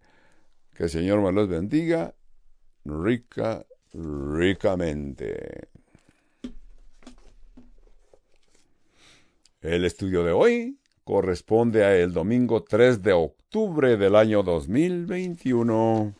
[0.75, 2.15] Que el Señor me los bendiga
[2.85, 5.69] rica, ricamente.
[9.61, 16.15] El estudio de hoy corresponde a el domingo 3 de octubre del año 2021.